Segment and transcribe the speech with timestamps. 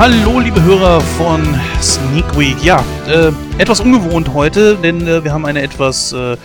[0.00, 1.42] Hallo, liebe Hörer von
[1.82, 2.56] Sneak Week.
[2.64, 6.38] Ja, äh, etwas ungewohnt heute, denn äh, wir haben eine etwas äh,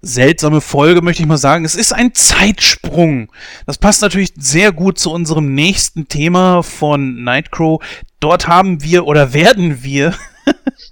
[0.00, 1.64] seltsame Folge, möchte ich mal sagen.
[1.64, 3.30] Es ist ein Zeitsprung.
[3.66, 7.80] Das passt natürlich sehr gut zu unserem nächsten Thema von Nightcrow.
[8.18, 10.14] Dort haben wir oder werden wir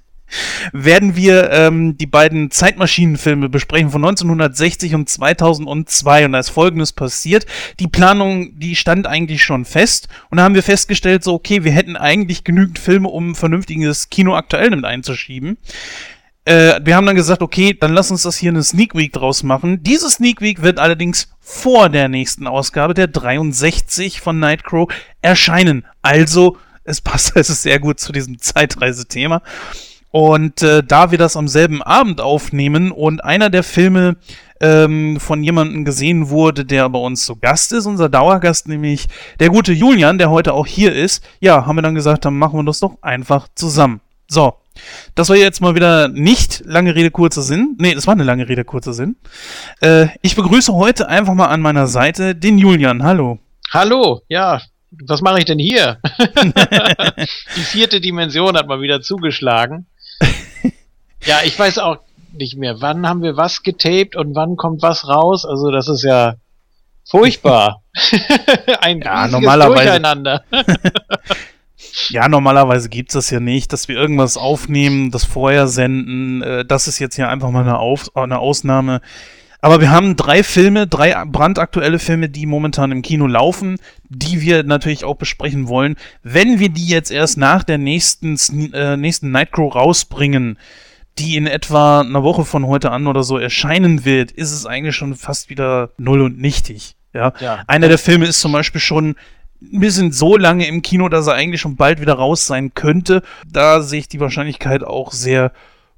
[0.73, 6.93] werden wir ähm, die beiden Zeitmaschinenfilme besprechen von 1960 und 2002 und da ist folgendes
[6.93, 7.47] passiert.
[7.79, 11.73] Die Planung, die stand eigentlich schon fest und da haben wir festgestellt, so okay, wir
[11.73, 15.59] hätten eigentlich genügend Filme, um vernünftiges Kino aktuell mit einzuschieben.
[16.45, 19.43] Äh, wir haben dann gesagt, okay, dann lass uns das hier eine Sneak Week draus
[19.43, 19.83] machen.
[19.83, 25.85] Diese Sneak Week wird allerdings vor der nächsten Ausgabe, der 63 von Nightcrow, erscheinen.
[26.03, 29.43] Also, es passt, es ist sehr gut zu diesem Zeitreisethema.
[30.11, 34.17] Und äh, da wir das am selben Abend aufnehmen und einer der Filme
[34.61, 39.07] ähm, von jemandem gesehen wurde, der bei uns zu Gast ist, unser Dauergast, nämlich
[39.39, 42.59] der gute Julian, der heute auch hier ist, ja, haben wir dann gesagt, dann machen
[42.59, 44.01] wir das doch einfach zusammen.
[44.29, 44.55] So,
[45.15, 47.77] das war jetzt mal wieder nicht lange Rede, kurzer Sinn.
[47.79, 49.17] Nee, das war eine lange Rede, kurzer Sinn.
[49.81, 53.03] Äh, ich begrüße heute einfach mal an meiner Seite den Julian.
[53.03, 53.39] Hallo.
[53.73, 54.61] Hallo, ja,
[55.07, 55.99] was mache ich denn hier?
[57.57, 59.87] Die vierte Dimension hat mal wieder zugeschlagen.
[61.25, 61.99] Ja, ich weiß auch
[62.33, 65.45] nicht mehr, wann haben wir was getaped und wann kommt was raus.
[65.45, 66.35] Also das ist ja
[67.05, 67.83] furchtbar.
[68.81, 70.45] Ein ja, normalerweise, Durcheinander.
[72.11, 76.43] ja, normalerweise gibt's das ja nicht, dass wir irgendwas aufnehmen, das vorher senden.
[76.43, 79.01] Äh, das ist jetzt hier einfach mal eine, Auf eine Ausnahme.
[79.63, 84.63] Aber wir haben drei Filme, drei brandaktuelle Filme, die momentan im Kino laufen, die wir
[84.63, 85.97] natürlich auch besprechen wollen.
[86.23, 88.39] Wenn wir die jetzt erst nach der nächsten,
[88.73, 90.59] äh, nächsten Nightcrow rausbringen,
[91.21, 94.97] die in etwa einer Woche von heute an oder so erscheinen wird, ist es eigentlich
[94.97, 96.97] schon fast wieder null und nichtig.
[97.13, 97.33] Ja.
[97.41, 97.63] ja.
[97.67, 99.17] Einer der Filme ist zum Beispiel schon
[99.63, 103.23] ein bisschen so lange im Kino, dass er eigentlich schon bald wieder raus sein könnte.
[103.47, 105.53] Da sehe ich die Wahrscheinlichkeit auch sehr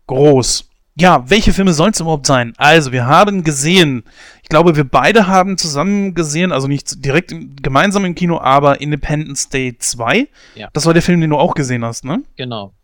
[0.08, 0.68] groß.
[0.94, 2.52] Ja, welche Filme sollen es überhaupt sein?
[2.58, 4.02] Also, wir haben gesehen,
[4.42, 8.80] ich glaube, wir beide haben zusammen gesehen, also nicht direkt im, gemeinsam im Kino, aber
[8.80, 10.28] Independence Day 2.
[10.54, 10.68] Ja.
[10.74, 12.22] Das war der Film, den du auch gesehen hast, ne?
[12.36, 12.74] Genau.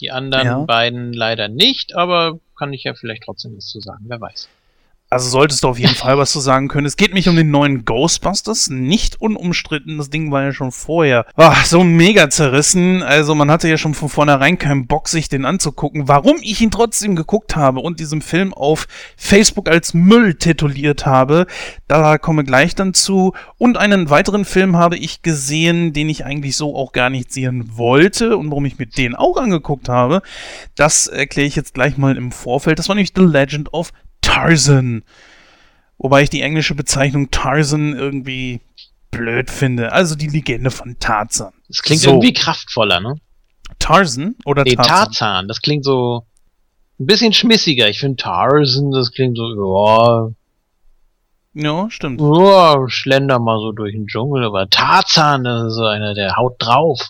[0.00, 0.58] Die anderen ja.
[0.60, 4.48] beiden leider nicht, aber kann ich ja vielleicht trotzdem was zu sagen, wer weiß.
[5.10, 6.86] Also solltest du auf jeden Fall was zu sagen können.
[6.86, 8.68] Es geht mich um den neuen Ghostbusters.
[8.68, 9.96] Nicht unumstritten.
[9.96, 13.02] Das Ding war ja schon vorher ach, so mega zerrissen.
[13.02, 16.08] Also man hatte ja schon von vornherein keinen Bock, sich den anzugucken.
[16.08, 18.86] Warum ich ihn trotzdem geguckt habe und diesem Film auf
[19.16, 21.46] Facebook als Müll tituliert habe,
[21.86, 23.32] da komme gleich dann zu.
[23.56, 27.78] Und einen weiteren Film habe ich gesehen, den ich eigentlich so auch gar nicht sehen
[27.78, 30.20] wollte und warum ich mir den auch angeguckt habe.
[30.74, 32.78] Das erkläre ich jetzt gleich mal im Vorfeld.
[32.78, 33.90] Das war nämlich The Legend of
[34.38, 35.02] Tarzan.
[35.98, 38.60] Wobei ich die englische Bezeichnung Tarzan irgendwie
[39.10, 39.92] blöd finde.
[39.92, 41.52] Also die Legende von Tarzan.
[41.68, 42.10] Das klingt so.
[42.10, 43.16] irgendwie kraftvoller, ne?
[43.78, 44.96] Tarzan oder nee, Tarzan?
[44.96, 45.48] Tarzan.
[45.48, 46.24] Das klingt so
[47.00, 47.88] ein bisschen schmissiger.
[47.88, 50.30] Ich finde Tarzan, das klingt so, ja.
[51.54, 52.20] Ja, stimmt.
[52.20, 56.54] Ja, schlender mal so durch den Dschungel, aber Tarzan, das ist so einer, der haut
[56.58, 57.00] drauf.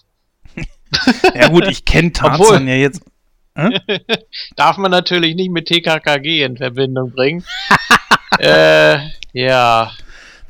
[1.35, 3.03] ja gut, ich kenne Tarzan Obwohl, ja jetzt
[4.57, 7.45] Darf man natürlich nicht mit TKKG in Verbindung bringen.
[8.39, 8.99] äh,
[9.33, 9.91] ja.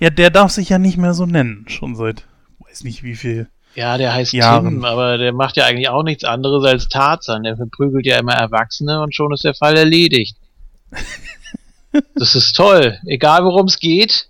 [0.00, 2.24] Ja, der darf sich ja nicht mehr so nennen, schon seit
[2.68, 3.48] weiß nicht wie viel.
[3.74, 4.68] Ja, der heißt Jahren.
[4.68, 7.44] Tim, aber der macht ja eigentlich auch nichts anderes als Tarzan.
[7.44, 10.36] Der verprügelt ja immer Erwachsene und schon ist der Fall erledigt.
[12.14, 12.98] das ist toll.
[13.06, 14.28] Egal worum es geht.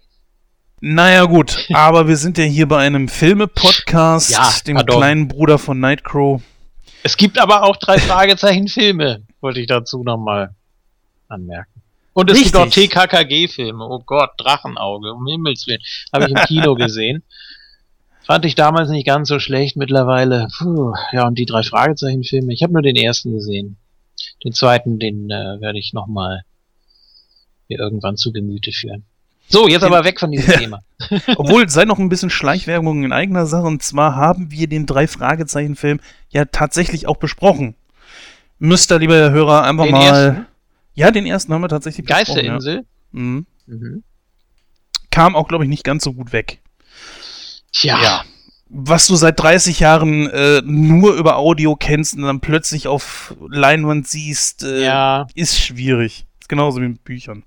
[0.80, 4.98] Naja, gut, aber wir sind ja hier bei einem Filme-Podcast, ja, dem pardon.
[4.98, 6.40] kleinen Bruder von Nightcrow.
[7.02, 10.54] Es gibt aber auch drei Fragezeichen Filme, wollte ich dazu nochmal
[11.28, 11.82] anmerken.
[12.12, 12.52] Und es Richtig.
[12.52, 13.86] gibt auch TKKG-Filme.
[13.86, 15.82] Oh Gott, Drachenauge, um Himmels Willen.
[16.12, 17.22] Habe ich im Kino gesehen.
[18.24, 20.48] Fand ich damals nicht ganz so schlecht, mittlerweile.
[20.58, 22.52] Puh, ja, und die drei Fragezeichen-Filme.
[22.52, 23.78] Ich habe nur den ersten gesehen.
[24.44, 26.42] Den zweiten, den äh, werde ich nochmal
[27.68, 29.04] mir irgendwann zu Gemüte führen.
[29.48, 30.82] So, jetzt aber weg von diesem Thema.
[31.36, 33.66] Obwohl, sei noch ein bisschen Schleichwerbung in eigener Sache.
[33.66, 37.74] Und zwar haben wir den drei Fragezeichen-Film ja tatsächlich auch besprochen.
[38.58, 40.04] Müsst ihr, liebe Hörer, einfach den mal.
[40.04, 40.46] Ersten?
[40.94, 42.26] Ja, den ersten haben wir tatsächlich besprochen.
[42.26, 42.74] Geisterinsel?
[42.76, 42.82] Ja.
[43.12, 43.46] Mhm.
[43.66, 44.02] Mhm.
[45.10, 46.60] Kam auch, glaube ich, nicht ganz so gut weg.
[47.72, 47.98] Tja.
[48.02, 48.24] Ja.
[48.68, 54.06] Was du seit 30 Jahren äh, nur über Audio kennst und dann plötzlich auf Leinwand
[54.06, 55.26] siehst, äh, ja.
[55.34, 56.26] ist schwierig.
[56.40, 57.44] Ist genauso wie mit Büchern.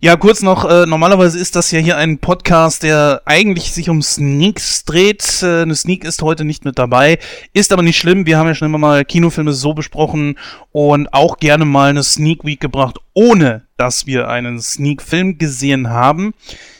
[0.00, 4.02] Ja, kurz noch, äh, normalerweise ist das ja hier ein Podcast, der eigentlich sich um
[4.02, 5.42] Sneaks dreht.
[5.42, 7.18] Äh, eine Sneak ist heute nicht mit dabei,
[7.52, 8.26] ist aber nicht schlimm.
[8.26, 10.38] Wir haben ja schon immer mal Kinofilme so besprochen
[10.72, 16.34] und auch gerne mal eine Sneak Week gebracht, ohne dass wir einen Sneak-Film gesehen haben.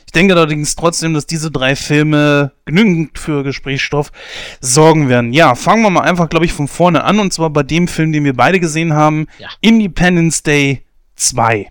[0.06, 4.12] Ich denke allerdings trotzdem, dass diese drei Filme genügend für Gesprächsstoff
[4.60, 5.32] sorgen werden.
[5.32, 8.12] Ja, fangen wir mal einfach, glaube ich, von vorne an und zwar bei dem Film,
[8.12, 9.48] den wir beide gesehen haben, ja.
[9.60, 10.84] Independence Day
[11.16, 11.68] 2.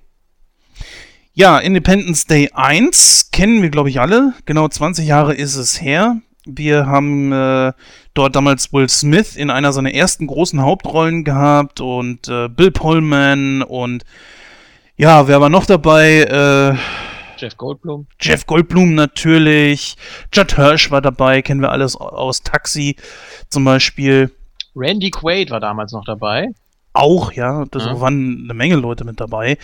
[1.35, 4.35] Ja, Independence Day 1 kennen wir, glaube ich, alle.
[4.45, 6.17] Genau 20 Jahre ist es her.
[6.45, 7.73] Wir haben äh,
[8.13, 13.63] dort damals Will Smith in einer seiner ersten großen Hauptrollen gehabt und äh, Bill Pullman
[13.63, 14.03] und
[14.95, 16.21] ja, wer war noch dabei?
[16.21, 16.77] Äh,
[17.39, 18.05] Jeff Goldblum.
[18.19, 19.95] Jeff Goldblum natürlich.
[20.31, 22.95] Judd Hirsch war dabei, kennen wir alles aus Taxi
[23.49, 24.31] zum Beispiel.
[24.75, 26.49] Randy Quaid war damals noch dabei.
[26.93, 27.99] Auch, ja, da ja.
[27.99, 29.57] waren eine Menge Leute mit dabei.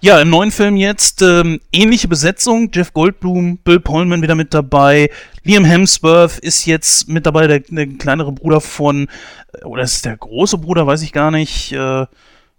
[0.00, 2.70] Ja, im neuen Film jetzt ähm, ähnliche Besetzung.
[2.72, 5.10] Jeff Goldblum, Bill Pullman wieder mit dabei.
[5.42, 9.08] Liam Hemsworth ist jetzt mit dabei, der, der kleinere Bruder von,
[9.52, 11.72] äh, oder ist der große Bruder, weiß ich gar nicht.
[11.72, 12.06] Äh,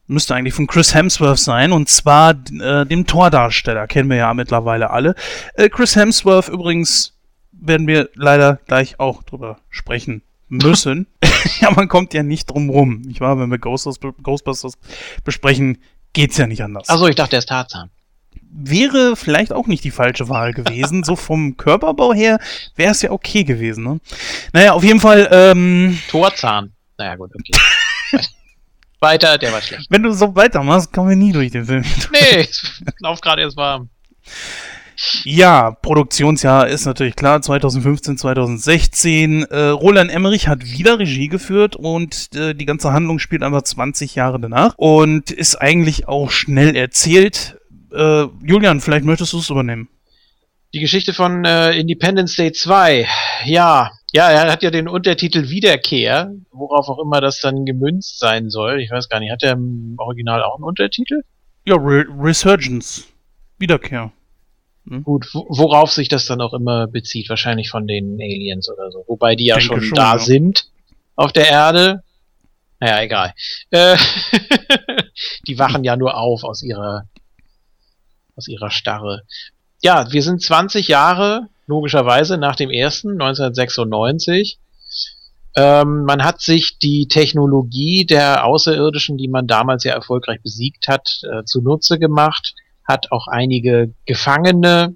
[0.08, 4.90] müsste eigentlich von Chris Hemsworth sein, und zwar äh, dem Tordarsteller, kennen wir ja mittlerweile
[4.90, 5.16] alle.
[5.54, 7.14] Äh, Chris Hemsworth übrigens
[7.54, 11.08] werden wir leider gleich auch drüber sprechen müssen.
[11.62, 13.04] ja, man kommt ja nicht drum rum.
[13.10, 14.74] Ich war, wenn wir Ghostbusters
[15.24, 15.78] besprechen,
[16.14, 16.90] geht's ja nicht anders.
[16.90, 17.90] Achso, ich dachte, er ist Tarzan.
[18.52, 21.04] Wäre vielleicht auch nicht die falsche Wahl gewesen.
[21.04, 22.40] so vom Körperbau her
[22.76, 23.84] wäre es ja okay gewesen.
[23.84, 24.00] Ne?
[24.54, 25.30] Naja, auf jeden Fall.
[25.32, 26.74] Ähm, Torzahn.
[26.98, 28.22] Naja, gut, okay.
[29.00, 29.88] Weiter, der war schlecht.
[29.90, 31.86] Wenn du so weitermachst, kommen wir nie durch den Film.
[32.12, 32.48] nee,
[33.00, 33.90] lauf gerade erst warm.
[35.24, 39.44] Ja, Produktionsjahr ist natürlich klar, 2015, 2016.
[39.44, 44.16] Äh, Roland Emmerich hat wieder Regie geführt und äh, die ganze Handlung spielt einfach 20
[44.16, 47.58] Jahre danach und ist eigentlich auch schnell erzählt.
[47.94, 49.90] Äh, Julian, vielleicht möchtest du es übernehmen.
[50.74, 53.08] Die Geschichte von äh, Independence Day 2.
[53.46, 58.50] Ja, ja, er hat ja den Untertitel Wiederkehr, worauf auch immer das dann gemünzt sein
[58.50, 58.82] soll.
[58.82, 61.22] Ich weiß gar nicht, hat er im Original auch einen Untertitel?
[61.66, 63.06] Ja, Re Resurgence.
[63.58, 64.12] Wiederkehr.
[64.88, 65.04] Hm?
[65.04, 69.04] Gut, worauf sich das dann auch immer bezieht, wahrscheinlich von den Aliens oder so.
[69.08, 70.20] Wobei die ja schon, schon, da ja.
[70.20, 70.70] sind
[71.16, 72.04] auf der Erde.
[72.80, 73.34] Naja, egal.
[73.72, 73.98] Äh,
[75.48, 77.08] die wachen ja nur auf aus ihrer
[78.36, 79.24] aus ihrer Starre.
[79.82, 84.60] Ja, wir sind 20 Jahre, logischerweise, nach dem ersten, 1996.
[85.56, 91.22] Ähm, man hat sich die Technologie der Außerirdischen, die man damals ja erfolgreich besiegt hat,
[91.24, 92.56] äh, zunutze gemacht
[92.90, 94.96] hat auch einige Gefangene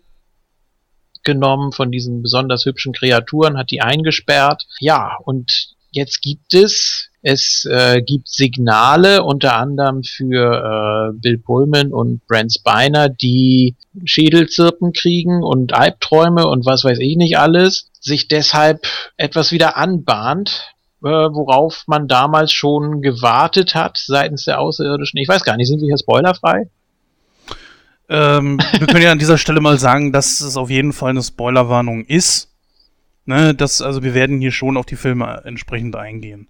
[1.24, 4.66] genommen von diesen besonders hübschen Kreaturen, hat die eingesperrt.
[4.80, 11.94] Ja, und jetzt gibt es es äh, gibt Signale, unter anderem für äh, Bill Pullman
[11.94, 18.28] und Brent Spiner, die Schädelzirpen kriegen und Albträume und was weiß ich nicht alles, sich
[18.28, 18.86] deshalb
[19.16, 25.18] etwas wieder anbahnt, äh, worauf man damals schon gewartet hat seitens der Außerirdischen.
[25.18, 26.68] Ich weiß gar nicht, sind wir hier spoilerfrei?
[28.13, 31.24] Ähm, wir können ja an dieser Stelle mal sagen, dass es auf jeden Fall eine
[31.24, 32.51] Spoilerwarnung ist.
[33.25, 36.48] Ne, das, also wir werden hier schon auf die Filme entsprechend eingehen.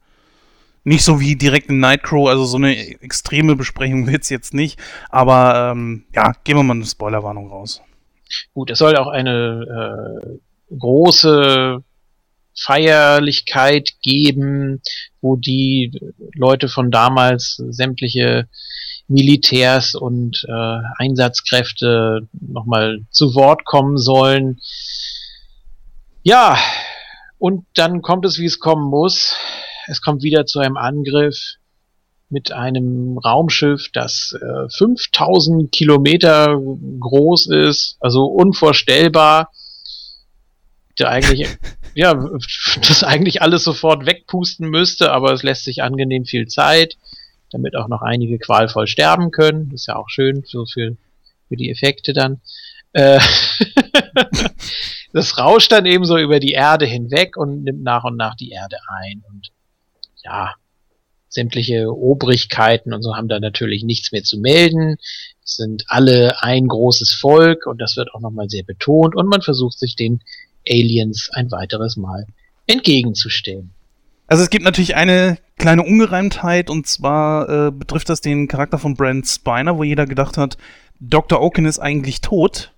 [0.84, 4.78] Nicht so wie direkt in Nightcrow, also so eine extreme Besprechung wird's jetzt nicht.
[5.10, 7.82] Aber ähm, ja, gehen wir mal eine Spoilerwarnung raus.
[8.54, 11.82] Gut, es soll auch eine äh, große
[12.60, 14.82] Feierlichkeit geben,
[15.22, 15.98] wo die
[16.36, 18.50] Leute von damals sämtliche
[19.08, 24.60] Militärs und äh, Einsatzkräfte nochmal zu Wort kommen sollen.
[26.24, 26.58] Ja,
[27.38, 29.36] und dann kommt es, wie es kommen muss.
[29.88, 31.56] Es kommt wieder zu einem Angriff
[32.30, 36.58] mit einem Raumschiff, das äh, 5000 Kilometer
[37.00, 39.52] groß ist, also unvorstellbar.
[40.98, 41.48] Der eigentlich,
[41.94, 42.14] ja,
[42.88, 46.96] das eigentlich alles sofort wegpusten müsste, aber es lässt sich angenehm viel Zeit
[47.54, 49.72] damit auch noch einige qualvoll sterben können.
[49.72, 50.96] Ist ja auch schön, so für,
[51.48, 52.42] für die Effekte dann.
[52.94, 53.20] Äh,
[55.14, 58.52] das rauscht dann eben so über die Erde hinweg und nimmt nach und nach die
[58.52, 59.24] Erde ein.
[59.30, 59.52] Und
[60.24, 60.54] ja,
[61.34, 64.98] sämtliche Obrigkeiten und so haben da natürlich nichts mehr zu melden.
[65.44, 69.42] Es sind alle ein großes Volk und das wird auch nochmal sehr betont und man
[69.42, 70.22] versucht sich den
[70.70, 72.28] Aliens ein weiteres Mal
[72.68, 73.72] entgegenzustellen.
[74.28, 78.96] Also es gibt natürlich eine kleine Ungereimtheit und zwar äh, betrifft das den Charakter von
[78.96, 80.58] Brent Spiner, wo jeder gedacht hat,
[81.00, 81.42] Dr.
[81.42, 82.72] Oaken ist eigentlich tot.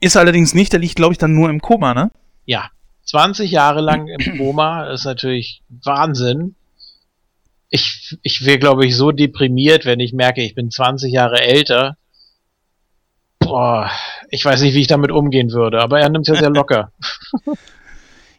[0.00, 2.10] Ist allerdings nicht, der liegt, glaube ich, dann nur im Koma, ne?
[2.44, 2.70] Ja.
[3.04, 6.56] 20 Jahre lang im Koma ist natürlich Wahnsinn.
[7.70, 11.96] Ich, ich wäre, glaube ich, so deprimiert, wenn ich merke, ich bin 20 Jahre älter.
[13.38, 13.90] Boah,
[14.30, 16.90] ich weiß nicht, wie ich damit umgehen würde, aber er nimmt ja sehr locker.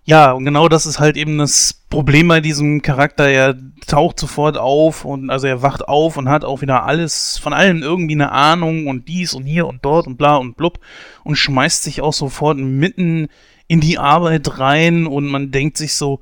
[0.10, 3.28] Ja, und genau das ist halt eben das Problem bei diesem Charakter.
[3.28, 7.52] Er taucht sofort auf und also er wacht auf und hat auch wieder alles, von
[7.52, 10.80] allem irgendwie eine Ahnung und dies und hier und dort und bla und blub
[11.26, 13.28] und schmeißt sich auch sofort mitten
[13.68, 16.22] in die Arbeit rein und man denkt sich so,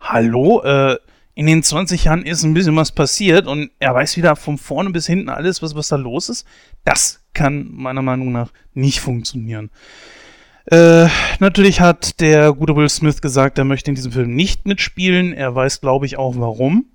[0.00, 0.98] hallo, äh,
[1.36, 4.90] in den 20 Jahren ist ein bisschen was passiert und er weiß wieder von vorne
[4.90, 6.48] bis hinten alles, was, was da los ist.
[6.82, 9.70] Das kann meiner Meinung nach nicht funktionieren.
[10.66, 11.06] Äh,
[11.38, 15.32] natürlich hat der gute Will Smith gesagt, er möchte in diesem Film nicht mitspielen.
[15.32, 16.86] Er weiß, glaube ich, auch warum.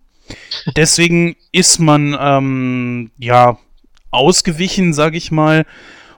[0.75, 3.57] Deswegen ist man ähm, ja
[4.11, 5.65] ausgewichen, sage ich mal,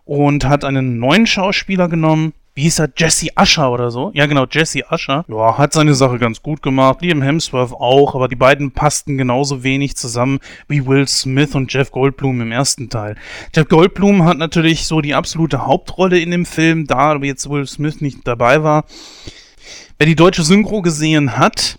[0.05, 4.09] und hat einen neuen Schauspieler genommen, wie hieß er, Jesse Usher oder so?
[4.15, 5.23] Ja, genau, Jesse Usher.
[5.27, 7.03] Ja, hat seine Sache ganz gut gemacht.
[7.03, 11.91] Liam Hemsworth auch, aber die beiden passten genauso wenig zusammen wie Will Smith und Jeff
[11.91, 13.15] Goldblum im ersten Teil.
[13.55, 18.01] Jeff Goldblum hat natürlich so die absolute Hauptrolle in dem Film, da jetzt Will Smith
[18.01, 18.85] nicht dabei war.
[19.99, 21.77] Wer die deutsche Synchro gesehen hat.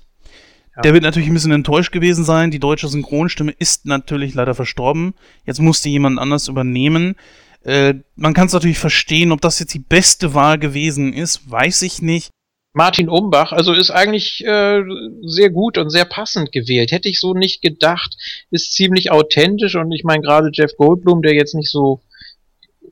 [0.85, 2.53] Der wird natürlich ein bisschen enttäuscht gewesen sein.
[2.53, 5.15] Die deutsche Synchronstimme ist natürlich leider verstorben.
[5.45, 7.17] Jetzt musste jemand anders übernehmen.
[7.65, 11.83] Äh, man kann es natürlich verstehen, ob das jetzt die beste Wahl gewesen ist, weiß
[11.83, 12.31] ich nicht.
[12.75, 14.83] Martin Umbach, also ist eigentlich äh,
[15.23, 16.93] sehr gut und sehr passend gewählt.
[16.93, 18.15] Hätte ich so nicht gedacht,
[18.51, 22.03] ist ziemlich authentisch und ich meine gerade Jeff Goldblum, der jetzt nicht so,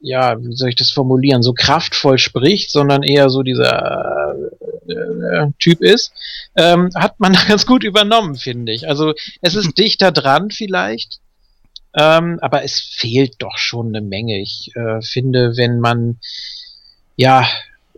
[0.00, 4.35] ja, wie soll ich das formulieren, so kraftvoll spricht, sondern eher so dieser
[4.88, 6.12] äh, äh, Typ ist,
[6.56, 8.88] ähm, hat man ganz gut übernommen, finde ich.
[8.88, 11.20] Also es ist dichter dran vielleicht,
[11.96, 14.40] ähm, aber es fehlt doch schon eine Menge.
[14.40, 16.18] Ich äh, finde, wenn man,
[17.16, 17.48] ja,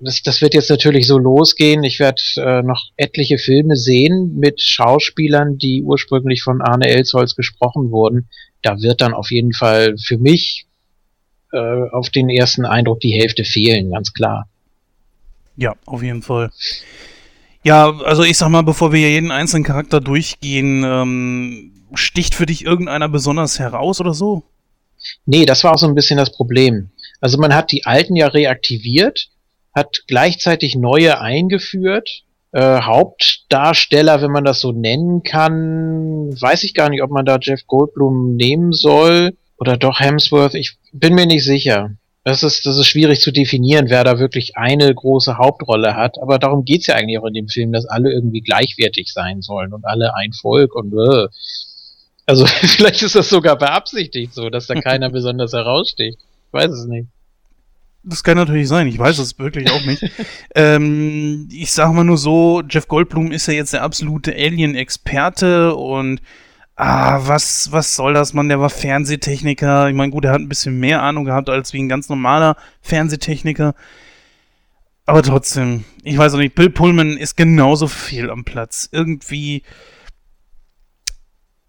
[0.00, 1.82] das, das wird jetzt natürlich so losgehen.
[1.82, 7.90] Ich werde äh, noch etliche Filme sehen mit Schauspielern, die ursprünglich von Arne Elsholz gesprochen
[7.90, 8.28] wurden.
[8.62, 10.66] Da wird dann auf jeden Fall für mich
[11.52, 11.58] äh,
[11.90, 14.48] auf den ersten Eindruck die Hälfte fehlen, ganz klar.
[15.56, 16.50] Ja, auf jeden Fall.
[17.64, 22.64] Ja, also ich sag mal, bevor wir jeden einzelnen Charakter durchgehen, ähm, sticht für dich
[22.64, 24.42] irgendeiner besonders heraus oder so?
[25.26, 26.90] Nee, das war auch so ein bisschen das Problem.
[27.20, 29.28] Also man hat die alten ja reaktiviert,
[29.74, 32.24] hat gleichzeitig neue eingeführt.
[32.52, 37.38] Äh, Hauptdarsteller, wenn man das so nennen kann, weiß ich gar nicht, ob man da
[37.40, 40.54] Jeff Goldblum nehmen soll oder doch Hemsworth.
[40.54, 41.90] Ich bin mir nicht sicher.
[42.24, 46.20] Das ist, das ist schwierig zu definieren, wer da wirklich eine große Hauptrolle hat.
[46.20, 49.72] Aber darum geht's ja eigentlich auch in dem Film, dass alle irgendwie gleichwertig sein sollen
[49.72, 51.28] und alle ein Volk und äh,
[52.28, 56.18] also vielleicht ist das sogar beabsichtigt so, dass da keiner besonders heraussticht.
[56.18, 57.08] Ich weiß es nicht.
[58.04, 60.02] Das kann natürlich sein, ich weiß es wirklich auch nicht.
[60.54, 66.20] ähm, ich sag mal nur so, Jeff Goldblum ist ja jetzt der absolute Alien-Experte und
[66.76, 68.48] ah, was, was soll das, Mann?
[68.48, 69.88] Der war Fernsehtechniker.
[69.88, 72.56] Ich meine, gut, er hat ein bisschen mehr Ahnung gehabt als wie ein ganz normaler
[72.82, 73.74] Fernsehtechniker.
[75.04, 78.88] Aber trotzdem, ich weiß auch nicht, Bill Pullman ist genauso viel am Platz.
[78.92, 79.64] Irgendwie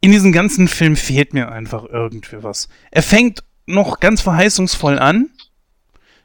[0.02, 2.70] in diesem ganzen Film fehlt mir einfach irgendwie was.
[2.92, 5.30] Er fängt noch ganz verheißungsvoll an.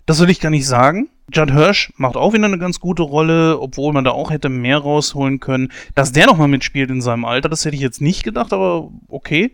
[0.07, 1.09] Das will ich gar nicht sagen.
[1.33, 4.79] Judd Hirsch macht auch wieder eine ganz gute Rolle, obwohl man da auch hätte mehr
[4.79, 5.73] rausholen können.
[5.95, 9.53] Dass der nochmal mitspielt in seinem Alter, das hätte ich jetzt nicht gedacht, aber okay.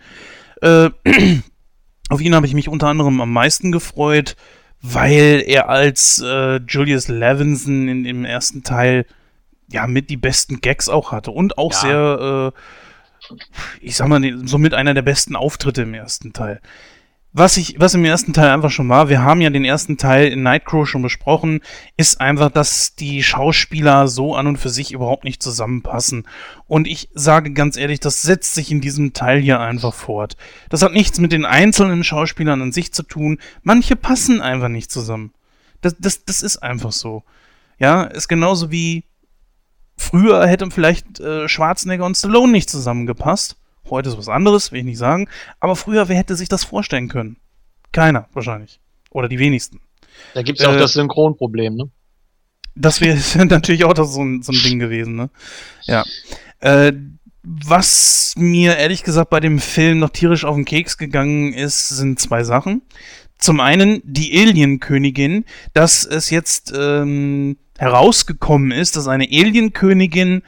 [0.61, 0.91] Äh,
[2.09, 4.37] auf ihn habe ich mich unter anderem am meisten gefreut,
[4.83, 9.07] weil er als äh, Julius Levinson in, im ersten Teil
[9.71, 11.79] ja mit die besten Gags auch hatte und auch ja.
[11.79, 12.61] sehr äh,
[13.81, 16.61] ich sag mal, somit einer der besten Auftritte im ersten Teil.
[17.33, 20.33] Was ich, was im ersten Teil einfach schon war, wir haben ja den ersten Teil
[20.33, 21.61] in Nightcrow schon besprochen,
[21.97, 26.27] ist einfach, dass die Schauspieler so an und für sich überhaupt nicht zusammenpassen.
[26.67, 30.37] Und ich sage ganz ehrlich, das setzt sich in diesem Teil hier einfach fort.
[30.71, 33.39] Das hat nichts mit den einzelnen Schauspielern an sich zu tun.
[33.63, 35.33] Manche passen einfach nicht zusammen.
[35.83, 37.23] Das, das, das ist einfach so.
[37.79, 39.05] Ja, ist genauso wie
[40.11, 43.57] Früher hätte vielleicht äh, Schwarzenegger und Stallone nicht zusammengepasst.
[43.89, 45.29] Heute ist was anderes, will ich nicht sagen.
[45.61, 47.37] Aber früher, wer hätte sich das vorstellen können?
[47.93, 48.81] Keiner, wahrscheinlich.
[49.11, 49.81] Oder die wenigsten.
[50.35, 51.91] Da gibt es ja auch äh, das Synchronproblem, ne?
[52.75, 55.31] Das wäre natürlich auch das so, ein, so ein Ding gewesen, ne?
[55.85, 56.05] Ja.
[56.59, 56.93] Äh,
[57.45, 62.19] was mir ehrlich gesagt bei dem Film noch tierisch auf den Keks gegangen ist, sind
[62.19, 62.83] zwei Sachen.
[63.39, 70.43] Zum einen die Alien-Königin, dass es jetzt ähm, herausgekommen ist, dass eine Alienkönigin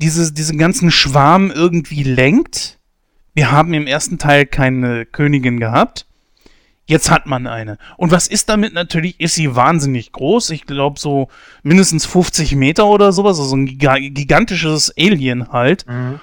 [0.00, 2.78] diese, diesen ganzen Schwarm irgendwie lenkt.
[3.34, 6.06] Wir haben im ersten Teil keine Königin gehabt.
[6.86, 7.76] Jetzt hat man eine.
[7.96, 9.18] Und was ist damit natürlich?
[9.18, 10.50] Ist sie wahnsinnig groß.
[10.50, 11.26] Ich glaube so
[11.64, 13.40] mindestens 50 Meter oder sowas.
[13.40, 15.86] Also ein gigantisches Alien halt.
[15.88, 16.20] Mhm.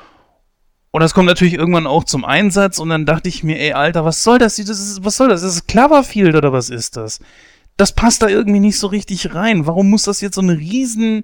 [0.92, 2.80] Und das kommt natürlich irgendwann auch zum Einsatz.
[2.80, 4.56] Und dann dachte ich mir, ey, Alter, was soll das?
[4.56, 5.42] das ist, was soll das?
[5.42, 7.20] Das ist Cloverfield oder was ist das?
[7.78, 9.66] Das passt da irgendwie nicht so richtig rein.
[9.66, 11.24] Warum muss das jetzt so eine riesen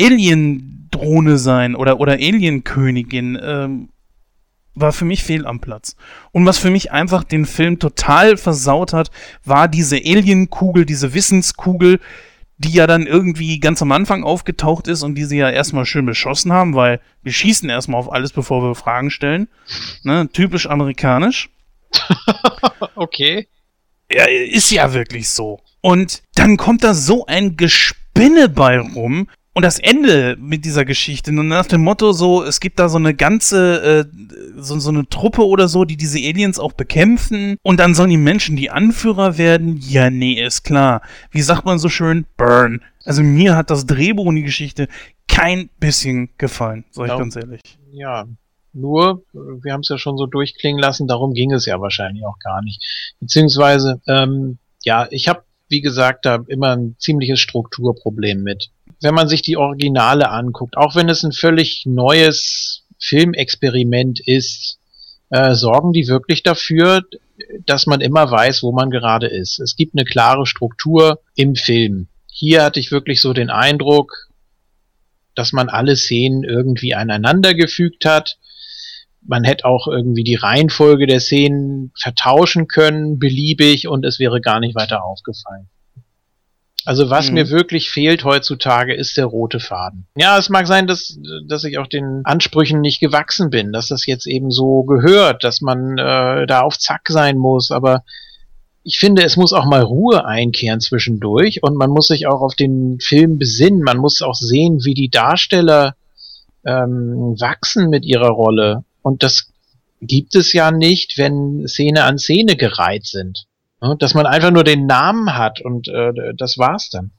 [0.00, 3.88] Alien-Drohne sein oder, oder Alien-Königin ähm,
[4.74, 5.96] war für mich fehl am Platz.
[6.30, 9.10] Und was für mich einfach den Film total versaut hat,
[9.44, 11.98] war diese Alien-Kugel, diese Wissenskugel,
[12.58, 16.06] die ja dann irgendwie ganz am Anfang aufgetaucht ist und die sie ja erstmal schön
[16.06, 19.48] beschossen haben, weil wir schießen erstmal auf alles, bevor wir Fragen stellen.
[20.02, 20.28] Ne?
[20.32, 21.50] Typisch amerikanisch.
[22.96, 23.48] okay.
[24.10, 25.60] Ja, ist ja wirklich so.
[25.80, 31.32] Und dann kommt da so ein Gespinne bei rum, und das Ende mit dieser Geschichte,
[31.32, 34.04] nur nach dem Motto so, es gibt da so eine ganze, äh,
[34.56, 38.18] so, so eine Truppe oder so, die diese Aliens auch bekämpfen und dann sollen die
[38.18, 39.76] Menschen die Anführer werden?
[39.80, 41.02] Ja, nee, ist klar.
[41.32, 42.24] Wie sagt man so schön?
[42.36, 42.82] Burn.
[43.04, 44.86] Also mir hat das Drehbuch und die Geschichte
[45.26, 47.62] kein bisschen gefallen, sag ich ja, ganz ehrlich.
[47.90, 48.26] Ja,
[48.78, 52.38] nur, wir haben es ja schon so durchklingen lassen, darum ging es ja wahrscheinlich auch
[52.38, 52.82] gar nicht.
[53.20, 58.70] Beziehungsweise, ähm, ja, ich habe, wie gesagt, da immer ein ziemliches Strukturproblem mit
[59.00, 64.78] wenn man sich die Originale anguckt, auch wenn es ein völlig neues Filmexperiment ist,
[65.30, 67.02] äh, sorgen die wirklich dafür,
[67.64, 69.60] dass man immer weiß, wo man gerade ist.
[69.60, 72.08] Es gibt eine klare Struktur im Film.
[72.26, 74.28] Hier hatte ich wirklich so den Eindruck,
[75.34, 78.38] dass man alle Szenen irgendwie aneinander gefügt hat.
[79.28, 84.58] Man hätte auch irgendwie die Reihenfolge der Szenen vertauschen können, beliebig, und es wäre gar
[84.58, 85.68] nicht weiter aufgefallen.
[86.84, 87.34] Also was mhm.
[87.34, 90.06] mir wirklich fehlt heutzutage ist der rote Faden.
[90.16, 94.06] Ja, es mag sein, dass, dass ich auch den Ansprüchen nicht gewachsen bin, dass das
[94.06, 98.04] jetzt eben so gehört, dass man äh, da auf Zack sein muss, aber
[98.84, 102.54] ich finde, es muss auch mal Ruhe einkehren zwischendurch und man muss sich auch auf
[102.54, 103.82] den Film besinnen.
[103.82, 105.94] Man muss auch sehen, wie die Darsteller
[106.64, 108.84] ähm, wachsen mit ihrer Rolle.
[109.02, 109.52] Und das
[110.00, 113.46] gibt es ja nicht, wenn Szene an Szene gereiht sind.
[113.98, 117.12] Dass man einfach nur den Namen hat und äh, das war's dann.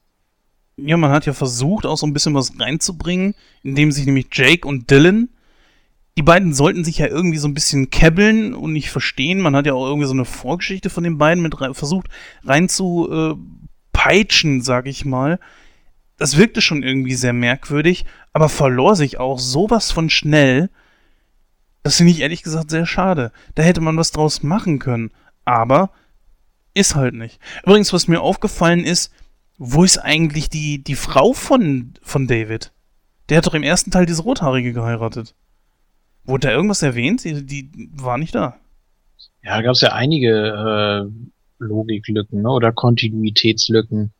[0.76, 4.68] Ja, man hat ja versucht, auch so ein bisschen was reinzubringen, indem sich nämlich Jake
[4.68, 5.30] und Dylan,
[6.16, 9.40] die beiden sollten sich ja irgendwie so ein bisschen kebbeln und nicht verstehen.
[9.40, 12.08] Man hat ja auch irgendwie so eine Vorgeschichte von den beiden mit rein, versucht
[12.44, 15.38] reinzupeitschen, äh, sag ich mal.
[16.18, 18.04] Das wirkte schon irgendwie sehr merkwürdig,
[18.34, 20.68] aber verlor sich auch sowas von schnell.
[21.82, 23.32] Das finde ich ehrlich gesagt sehr schade.
[23.54, 25.10] Da hätte man was draus machen können.
[25.44, 25.90] Aber
[26.74, 27.40] ist halt nicht.
[27.64, 29.12] Übrigens, was mir aufgefallen ist,
[29.58, 32.72] wo ist eigentlich die, die Frau von, von David?
[33.28, 35.34] Der hat doch im ersten Teil diese Rothaarige geheiratet.
[36.24, 37.24] Wurde da irgendwas erwähnt?
[37.24, 38.56] Die, die war nicht da.
[39.42, 42.50] Ja, da gab es ja einige äh, Logiklücken ne?
[42.50, 44.12] oder Kontinuitätslücken.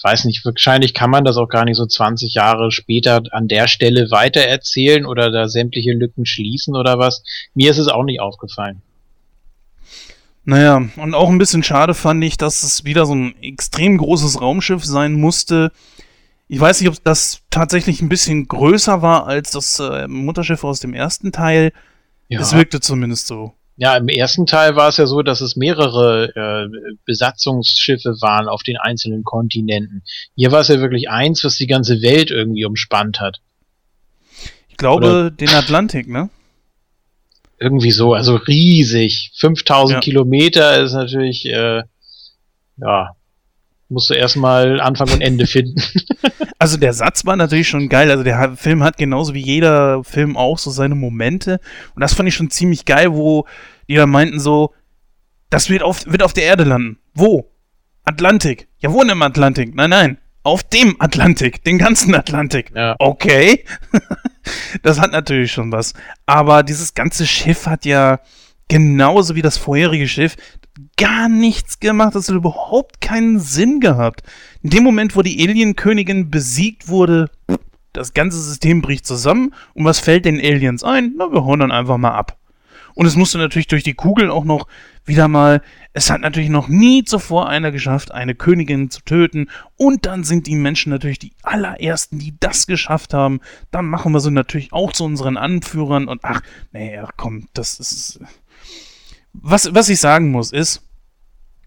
[0.00, 3.48] Ich weiß nicht, wahrscheinlich kann man das auch gar nicht so 20 Jahre später an
[3.48, 7.22] der Stelle weitererzählen oder da sämtliche Lücken schließen oder was.
[7.52, 8.80] Mir ist es auch nicht aufgefallen.
[10.44, 14.40] Naja, und auch ein bisschen schade fand ich, dass es wieder so ein extrem großes
[14.40, 15.70] Raumschiff sein musste.
[16.48, 20.80] Ich weiß nicht, ob das tatsächlich ein bisschen größer war als das äh, Mutterschiff aus
[20.80, 21.74] dem ersten Teil.
[22.28, 22.40] Ja.
[22.40, 23.52] Es wirkte zumindest so.
[23.80, 28.62] Ja, im ersten Teil war es ja so, dass es mehrere äh, Besatzungsschiffe waren auf
[28.62, 30.02] den einzelnen Kontinenten.
[30.36, 33.40] Hier war es ja wirklich eins, was die ganze Welt irgendwie umspannt hat.
[34.68, 35.30] Ich glaube, Oder?
[35.30, 36.28] den Atlantik, ne?
[37.58, 39.32] irgendwie so, also riesig.
[39.36, 40.00] 5000 ja.
[40.00, 41.82] Kilometer ist natürlich, äh,
[42.78, 43.16] ja,
[43.90, 45.82] musst du erstmal Anfang und Ende finden.
[46.58, 48.10] also der Satz war natürlich schon geil.
[48.10, 51.60] Also der Film hat genauso wie jeder Film auch so seine Momente.
[51.94, 53.46] Und das fand ich schon ziemlich geil, wo
[53.88, 54.72] die da meinten so,
[55.50, 56.98] das wird auf, wird auf der Erde landen.
[57.12, 57.50] Wo?
[58.04, 58.68] Atlantik.
[58.78, 59.74] Ja, wo im Atlantik?
[59.74, 60.18] Nein, nein.
[60.42, 61.64] Auf dem Atlantik.
[61.64, 62.72] Den ganzen Atlantik.
[62.74, 62.96] Ja.
[62.98, 63.64] Okay.
[64.82, 65.92] das hat natürlich schon was.
[66.24, 68.20] Aber dieses ganze Schiff hat ja
[68.68, 70.36] genauso wie das vorherige Schiff
[71.00, 72.14] gar nichts gemacht.
[72.14, 74.22] Das hat überhaupt keinen Sinn gehabt.
[74.62, 77.30] In dem Moment, wo die Alien-Königin besiegt wurde,
[77.92, 79.54] das ganze System bricht zusammen.
[79.74, 81.14] Und was fällt den Aliens ein?
[81.16, 82.36] Na, wir hauen dann einfach mal ab.
[82.94, 84.66] Und es musste natürlich durch die Kugel auch noch
[85.06, 89.48] wieder mal, es hat natürlich noch nie zuvor einer geschafft, eine Königin zu töten.
[89.76, 93.40] Und dann sind die Menschen natürlich die allerersten, die das geschafft haben.
[93.70, 96.08] Dann machen wir sie natürlich auch zu unseren Anführern.
[96.08, 96.42] Und ach,
[96.74, 98.20] ach komm, das ist.
[99.32, 100.82] Was, was ich sagen muss, ist,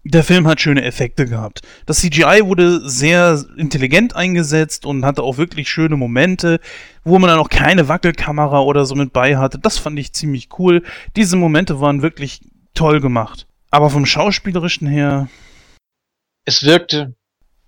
[0.04, 1.62] der Film hat schöne Effekte gehabt.
[1.86, 6.60] Das CGI wurde sehr intelligent eingesetzt und hatte auch wirklich schöne Momente,
[7.04, 9.58] wo man dann auch keine Wackelkamera oder so mit bei hatte.
[9.58, 10.82] Das fand ich ziemlich cool.
[11.16, 12.40] Diese Momente waren wirklich
[12.74, 13.46] toll gemacht.
[13.70, 15.28] Aber vom Schauspielerischen her.
[16.44, 17.14] Es wirkte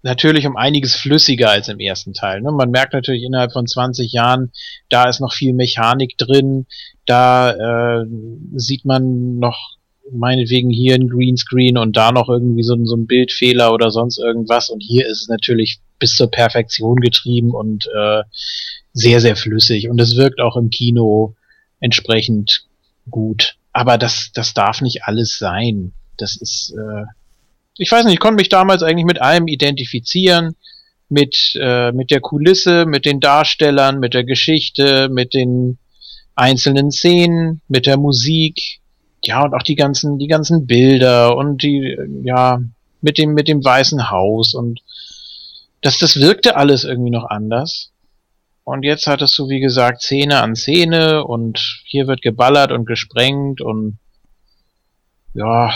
[0.03, 2.42] natürlich um einiges flüssiger als im ersten Teil.
[2.42, 2.53] Ne?
[2.53, 4.53] Man merkt natürlich innerhalb von 20 Jahren,
[4.88, 6.66] da ist noch viel Mechanik drin,
[7.07, 7.51] da
[8.03, 8.07] äh,
[8.55, 9.75] sieht man noch
[10.12, 14.71] meinetwegen hier ein Greenscreen und da noch irgendwie so, so ein Bildfehler oder sonst irgendwas
[14.71, 18.23] und hier ist es natürlich bis zur Perfektion getrieben und äh,
[18.92, 19.88] sehr, sehr flüssig.
[19.88, 21.35] Und es wirkt auch im Kino
[21.81, 22.66] entsprechend
[23.11, 23.57] gut.
[23.73, 25.92] Aber das, das darf nicht alles sein.
[26.16, 27.05] Das ist, äh,
[27.77, 30.57] ich weiß nicht, ich konnte mich damals eigentlich mit allem identifizieren.
[31.09, 35.79] Mit, äh, mit der Kulisse, mit den Darstellern, mit der Geschichte, mit den
[36.35, 38.81] einzelnen Szenen, mit der Musik,
[39.24, 42.61] ja, und auch die ganzen, die ganzen Bilder und die, ja,
[43.00, 44.81] mit dem, mit dem weißen Haus und
[45.83, 47.92] das, das wirkte alles irgendwie noch anders.
[48.64, 53.61] Und jetzt hattest du, wie gesagt, Szene an Szene und hier wird geballert und gesprengt
[53.61, 53.98] und
[55.35, 55.72] ja,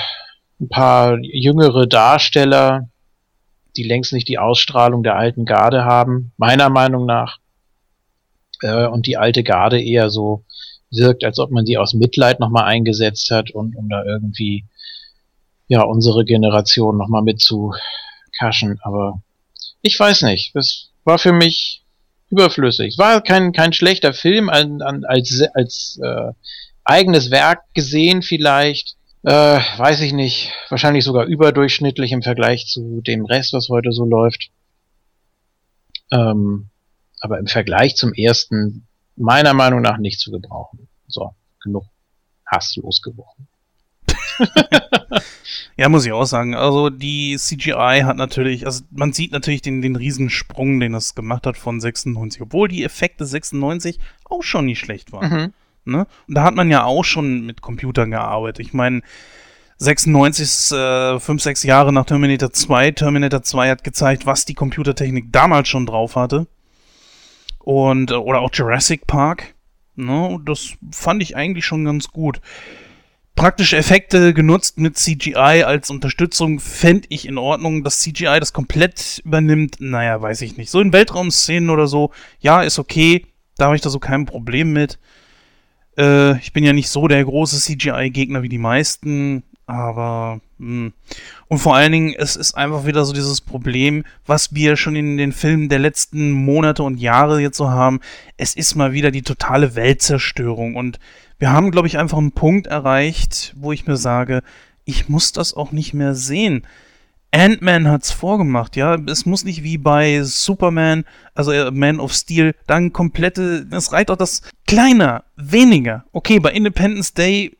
[0.61, 2.89] ein paar jüngere Darsteller,
[3.77, 7.39] die längst nicht die Ausstrahlung der alten Garde haben, meiner Meinung nach.
[8.63, 10.45] Äh, und die alte Garde eher so
[10.91, 14.65] wirkt, als ob man sie aus Mitleid nochmal eingesetzt hat und um da irgendwie
[15.69, 17.73] ja unsere Generation nochmal mit zu
[18.39, 18.81] kaschen.
[18.83, 19.23] Aber
[19.83, 20.55] ich weiß nicht.
[20.57, 21.85] Es war für mich
[22.31, 22.95] überflüssig.
[22.95, 26.33] Es war kein, kein schlechter Film an, an, als, als äh,
[26.85, 28.97] eigenes Werk gesehen vielleicht.
[29.23, 30.53] Äh, weiß ich nicht.
[30.69, 34.51] Wahrscheinlich sogar überdurchschnittlich im Vergleich zu dem Rest, was heute so läuft.
[36.11, 36.69] Ähm,
[37.21, 38.87] aber im Vergleich zum ersten
[39.21, 40.89] meiner Meinung nach nicht zu gebrauchen.
[41.07, 41.85] So, genug
[42.47, 43.49] Hass losgeworden.
[45.77, 46.55] ja, muss ich auch sagen.
[46.55, 51.47] Also die CGI hat natürlich, also man sieht natürlich den, den Riesensprung, den es gemacht
[51.47, 55.31] hat von 96, obwohl die Effekte 96 auch schon nicht schlecht waren.
[55.31, 55.53] Mhm.
[55.93, 56.07] Ne?
[56.27, 58.67] Und da hat man ja auch schon mit Computern gearbeitet.
[58.67, 59.03] Ich meine,
[59.79, 62.93] 96 ist äh, 5, 6 Jahre nach Terminator 2.
[62.93, 66.47] Terminator 2 hat gezeigt, was die Computertechnik damals schon drauf hatte.
[67.61, 69.55] Und, äh, oder auch Jurassic Park.
[69.97, 70.41] Ne?
[70.45, 72.41] Das fand ich eigentlich schon ganz gut
[73.41, 77.83] praktische Effekte genutzt mit CGI als Unterstützung, fände ich in Ordnung.
[77.85, 80.71] Dass CGI das komplett übernimmt, naja, weiß ich nicht.
[80.71, 83.25] So in Weltraumszenen oder so, ja, ist okay.
[83.57, 84.99] Da habe ich da so kein Problem mit.
[85.97, 90.41] Äh, ich bin ja nicht so der große CGI-Gegner wie die meisten, aber.
[90.61, 90.93] Hm.
[91.49, 95.17] Und vor allen Dingen, es ist einfach wieder so dieses Problem, was wir schon in
[95.17, 98.01] den Filmen der letzten Monate und Jahre jetzt so haben.
[98.37, 101.01] Es ist mal wieder die totale Weltzerstörung und
[101.39, 104.43] wir haben, glaube ich, einfach einen Punkt erreicht, wo ich mir sage,
[104.85, 106.67] ich muss das auch nicht mehr sehen.
[107.33, 108.97] Ant-Man hat's vorgemacht, ja.
[109.07, 114.11] Es muss nicht wie bei Superman, also äh, Man of Steel, dann komplette, es reicht
[114.11, 116.05] auch das kleiner, weniger.
[116.13, 117.57] Okay, bei Independence Day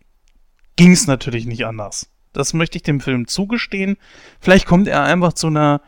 [0.77, 2.11] ging's natürlich nicht anders.
[2.33, 3.97] Das möchte ich dem Film zugestehen.
[4.41, 5.81] Vielleicht kommt er einfach zu einer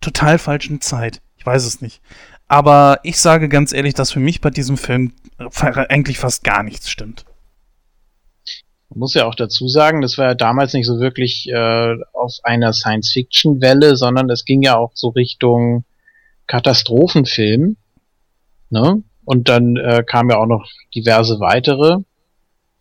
[0.00, 1.20] total falschen Zeit.
[1.36, 2.00] Ich weiß es nicht.
[2.48, 6.90] Aber ich sage ganz ehrlich, dass für mich bei diesem Film eigentlich fast gar nichts
[6.90, 7.24] stimmt.
[8.90, 12.34] Man muss ja auch dazu sagen, das war ja damals nicht so wirklich äh, auf
[12.42, 15.84] einer Science-Fiction-Welle, sondern es ging ja auch so Richtung
[16.48, 17.76] Katastrophenfilm.
[18.70, 19.02] Ne?
[19.24, 21.98] Und dann äh, kamen ja auch noch diverse weitere.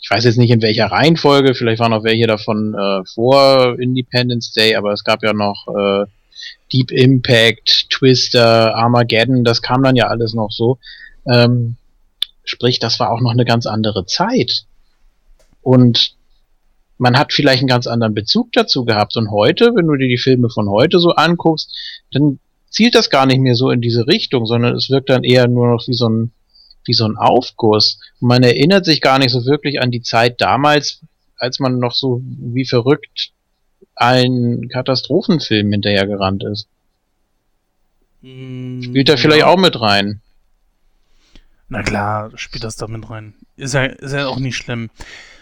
[0.01, 4.53] Ich weiß jetzt nicht in welcher Reihenfolge, vielleicht waren auch welche davon äh, vor Independence
[4.53, 6.05] Day, aber es gab ja noch äh,
[6.71, 10.77] Deep Impact, Twister, Armageddon, das kam dann ja alles noch so.
[11.27, 11.75] Ähm,
[12.43, 14.65] sprich, das war auch noch eine ganz andere Zeit.
[15.61, 16.15] Und
[16.97, 19.15] man hat vielleicht einen ganz anderen Bezug dazu gehabt.
[19.17, 21.71] Und heute, wenn du dir die Filme von heute so anguckst,
[22.11, 25.47] dann zielt das gar nicht mehr so in diese Richtung, sondern es wirkt dann eher
[25.47, 26.31] nur noch wie so ein,
[26.89, 27.99] wie so ein Aufguss.
[28.19, 31.01] Und man erinnert sich gar nicht so wirklich an die Zeit damals,
[31.37, 33.31] als man noch so wie verrückt
[33.93, 36.67] allen Katastrophenfilmen hinterhergerannt ist.
[38.21, 40.21] Mm, Spielt da vielleicht auch mit rein?
[41.67, 43.35] Na klar, spielt das da mit rein.
[43.55, 44.89] Ist ja, ist ja auch nicht schlimm.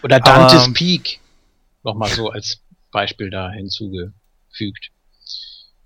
[0.02, 1.18] Oder Dantes Aber, Peak.
[1.82, 2.60] Nochmal so als
[2.92, 4.90] Beispiel da hinzugefügt.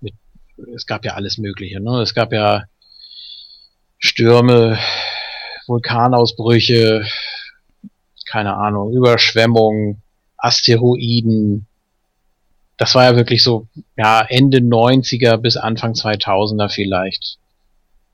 [0.01, 0.15] Mit,
[0.75, 2.01] es gab ja alles Mögliche, ne?
[2.01, 2.63] Es gab ja
[3.97, 4.77] Stürme,
[5.67, 7.05] Vulkanausbrüche,
[8.25, 10.01] keine Ahnung, Überschwemmungen,
[10.37, 11.65] Asteroiden.
[12.77, 17.37] Das war ja wirklich so, ja, Ende 90er bis Anfang 2000er vielleicht.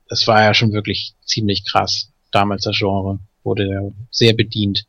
[0.08, 3.18] Das war ja schon wirklich ziemlich krass damals das Genre.
[3.42, 4.84] Wurde ja sehr bedient.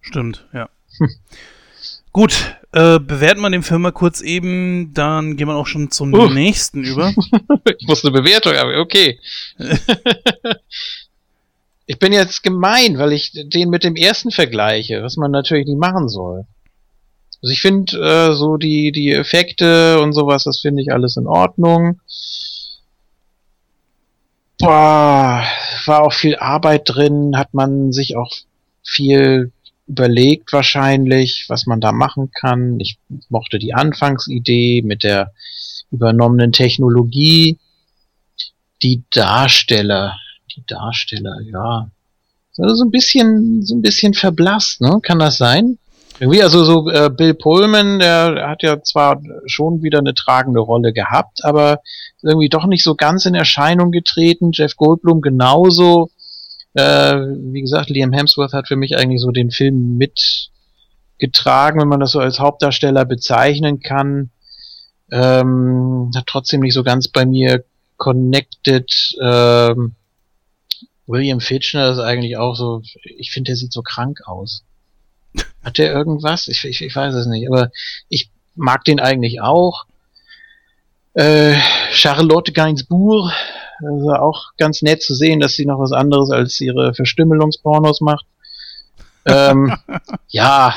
[0.00, 0.68] Stimmt, ja.
[0.98, 1.08] Hm.
[2.12, 6.12] Gut, äh, bewerten wir den Film mal kurz eben, dann gehen wir auch schon zum
[6.12, 6.28] uh.
[6.28, 7.14] nächsten über.
[7.78, 9.18] ich muss eine Bewertung haben, okay.
[11.86, 15.78] ich bin jetzt gemein, weil ich den mit dem ersten vergleiche, was man natürlich nicht
[15.78, 16.46] machen soll.
[17.42, 21.26] Also ich finde äh, so die, die Effekte und sowas, das finde ich alles in
[21.26, 22.00] Ordnung.
[24.58, 25.44] Boah,
[25.86, 28.30] war auch viel Arbeit drin, hat man sich auch
[28.84, 29.50] viel
[29.88, 32.78] überlegt wahrscheinlich, was man da machen kann.
[32.78, 35.32] Ich mochte die Anfangsidee mit der
[35.90, 37.58] übernommenen Technologie.
[38.82, 40.16] Die Darsteller,
[40.56, 41.90] die Darsteller, ja.
[42.58, 45.00] Also so ein bisschen, so ein bisschen verblasst, ne?
[45.02, 45.78] Kann das sein?
[46.20, 50.92] Irgendwie, also so äh, Bill Pullman, der hat ja zwar schon wieder eine tragende Rolle
[50.92, 51.80] gehabt, aber
[52.22, 54.50] irgendwie doch nicht so ganz in Erscheinung getreten.
[54.52, 56.10] Jeff Goldblum genauso.
[56.74, 62.00] Äh, wie gesagt, Liam Hemsworth hat für mich eigentlich so den Film mitgetragen, wenn man
[62.00, 64.30] das so als Hauptdarsteller bezeichnen kann.
[65.10, 67.64] Ähm, hat trotzdem nicht so ganz bei mir
[67.96, 69.16] connected.
[69.20, 69.96] Ähm,
[71.06, 74.64] William Fitchner ist eigentlich auch so, ich finde, der sieht so krank aus.
[75.64, 76.48] Hat der irgendwas?
[76.48, 77.70] Ich, ich, ich weiß es nicht, aber
[78.08, 79.84] ich mag den eigentlich auch.
[81.14, 81.56] Äh,
[81.90, 83.32] Charlotte Gainsbourg,
[83.80, 88.26] also auch ganz nett zu sehen, dass sie noch was anderes als ihre Verstümmelungspornos macht.
[89.26, 89.76] ähm,
[90.28, 90.74] ja,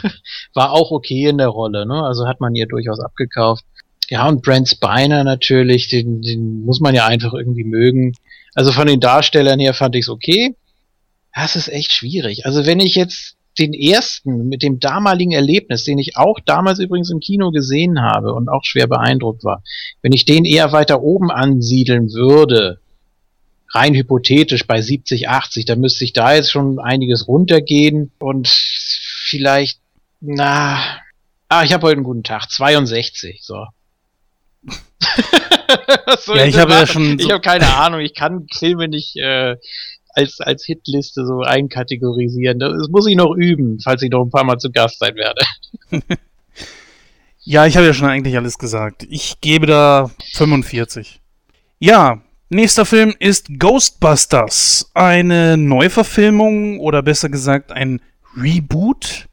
[0.54, 2.02] war auch okay in der Rolle, ne?
[2.02, 3.64] Also hat man ihr durchaus abgekauft.
[4.08, 8.14] Ja, und Brent Spiner natürlich, den, den muss man ja einfach irgendwie mögen.
[8.56, 10.56] Also von den Darstellern her fand ich es okay.
[11.34, 12.46] Das ist echt schwierig.
[12.46, 17.10] Also wenn ich jetzt den ersten mit dem damaligen Erlebnis, den ich auch damals übrigens
[17.10, 19.62] im Kino gesehen habe und auch schwer beeindruckt war,
[20.00, 22.80] wenn ich den eher weiter oben ansiedeln würde,
[23.74, 29.80] rein hypothetisch bei 70, 80, dann müsste ich da jetzt schon einiges runtergehen und vielleicht,
[30.20, 30.80] na,
[31.48, 33.66] ah, ich habe heute einen guten Tag, 62, so.
[36.34, 37.18] ja, ich habe ja schon.
[37.18, 38.00] Ich habe keine Ahnung.
[38.00, 39.56] Ich kann Filme nicht äh,
[40.14, 42.58] als als Hitliste so einkategorisieren.
[42.58, 45.42] Das muss ich noch üben, falls ich noch ein paar Mal zu Gast sein werde.
[47.40, 49.06] ja, ich habe ja schon eigentlich alles gesagt.
[49.10, 51.20] Ich gebe da 45.
[51.78, 58.00] Ja, nächster Film ist Ghostbusters, eine Neuverfilmung oder besser gesagt ein
[58.34, 59.26] Reboot.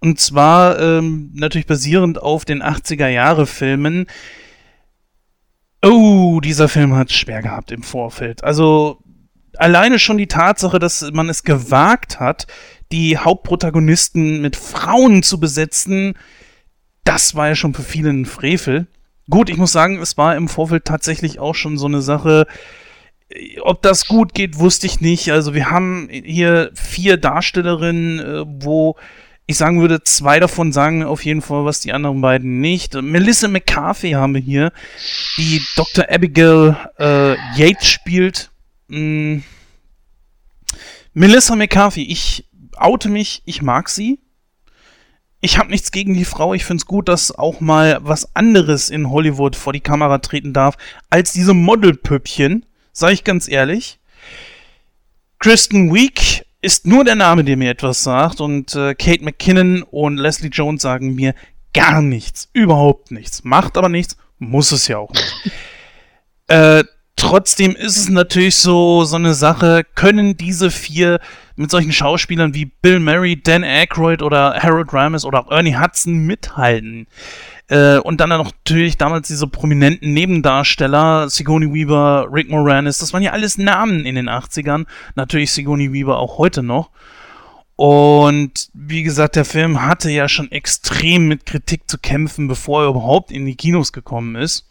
[0.00, 4.06] Und zwar ähm, natürlich basierend auf den 80er Jahre Filmen,
[5.84, 8.44] Oh, dieser Film hat schwer gehabt im Vorfeld.
[8.44, 9.02] Also
[9.56, 12.46] alleine schon die Tatsache, dass man es gewagt hat,
[12.92, 16.14] die Hauptprotagonisten mit Frauen zu besetzen,
[17.04, 18.86] das war ja schon für viele ein Frevel.
[19.28, 22.46] Gut, ich muss sagen, es war im Vorfeld tatsächlich auch schon so eine Sache.
[23.62, 25.32] Ob das gut geht, wusste ich nicht.
[25.32, 28.96] Also wir haben hier vier Darstellerinnen, äh, wo
[29.46, 32.94] ich sagen würde, zwei davon sagen auf jeden Fall was, die anderen beiden nicht.
[32.94, 34.72] Melissa McCarthy haben wir hier,
[35.36, 36.06] die Dr.
[36.08, 38.50] Abigail äh, Yates spielt.
[38.88, 39.38] Mm.
[41.12, 44.20] Melissa McCarthy, ich oute mich, ich mag sie.
[45.40, 46.54] Ich habe nichts gegen die Frau.
[46.54, 50.52] Ich finde es gut, dass auch mal was anderes in Hollywood vor die Kamera treten
[50.52, 50.76] darf,
[51.10, 52.64] als diese Modelpüppchen.
[52.92, 53.98] Sag ich ganz ehrlich.
[55.40, 58.40] Kristen Week ist nur der Name, der mir etwas sagt.
[58.40, 61.34] Und äh, Kate McKinnon und Leslie Jones sagen mir
[61.74, 62.48] gar nichts.
[62.52, 63.44] Überhaupt nichts.
[63.44, 64.16] Macht aber nichts.
[64.38, 65.50] Muss es ja auch nicht.
[66.46, 66.84] äh,
[67.16, 69.84] trotzdem ist es natürlich so, so eine Sache.
[69.94, 71.20] Können diese vier
[71.56, 77.06] mit solchen Schauspielern wie Bill Murray, Dan Aykroyd oder Harold Ramis oder Ernie Hudson mithalten?
[77.68, 83.32] Äh, und dann natürlich damals diese prominenten Nebendarsteller, Sigourney Weaver, Rick Moranis, das waren ja
[83.32, 84.86] alles Namen in den 80ern.
[85.14, 86.90] Natürlich Sigourney Weaver auch heute noch.
[87.76, 92.90] Und wie gesagt, der Film hatte ja schon extrem mit Kritik zu kämpfen, bevor er
[92.90, 94.68] überhaupt in die Kinos gekommen ist.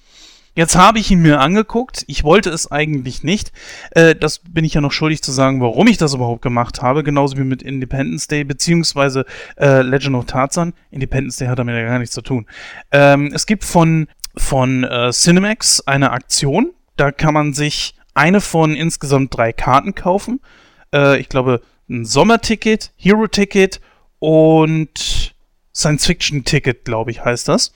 [0.54, 2.04] Jetzt habe ich ihn mir angeguckt.
[2.08, 3.54] Ich wollte es eigentlich nicht.
[3.92, 7.04] Äh, das bin ich ja noch schuldig zu sagen, warum ich das überhaupt gemacht habe.
[7.04, 9.26] Genauso wie mit Independence Day beziehungsweise
[9.58, 10.74] äh, Legend of Tarzan.
[10.90, 12.48] Independence Day hat damit ja gar nichts zu tun.
[12.92, 16.72] Ähm, es gibt von, von äh, Cinemax eine Aktion.
[16.98, 20.42] Da kann man sich eine von insgesamt drei Karten kaufen.
[20.94, 23.80] Äh, ich glaube, ein Sommerticket, Hero-Ticket
[24.20, 25.34] und
[25.74, 27.74] Science-Fiction-Ticket, glaube ich, heißt das.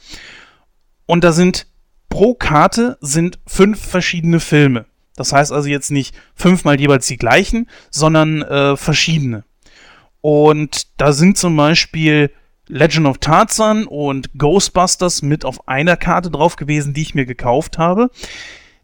[1.05, 1.67] Und da sind
[2.09, 4.85] pro Karte sind fünf verschiedene Filme.
[5.15, 9.43] Das heißt also jetzt nicht fünfmal jeweils die gleichen, sondern äh, verschiedene.
[10.21, 12.31] Und da sind zum Beispiel
[12.67, 17.77] Legend of Tarzan und Ghostbusters mit auf einer Karte drauf gewesen, die ich mir gekauft
[17.77, 18.09] habe.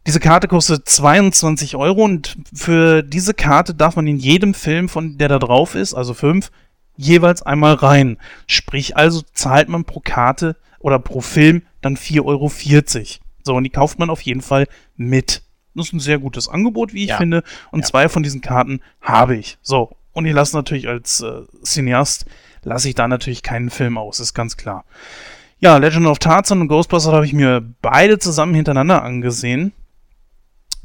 [0.08, 5.18] Diese Karte kostet 22 Euro und für diese Karte darf man in jedem Film, von
[5.18, 6.52] der da drauf ist, also fünf,
[6.96, 8.18] jeweils einmal rein.
[8.48, 12.52] Sprich, also zahlt man pro Karte oder pro Film dann 4,40 Euro.
[13.44, 15.44] So, und die kauft man auf jeden Fall mit.
[15.74, 17.18] Das ist ein sehr gutes Angebot, wie ich ja.
[17.18, 17.44] finde.
[17.72, 17.86] Und ja.
[17.86, 19.58] zwei von diesen Karten habe ich.
[19.62, 22.26] So, und ich lasse natürlich als äh, Cineast,
[22.64, 24.86] lasse ich da natürlich keinen Film aus, ist ganz klar.
[25.60, 29.74] Ja, Legend of Tarzan und Ghostbusters habe ich mir beide zusammen hintereinander angesehen.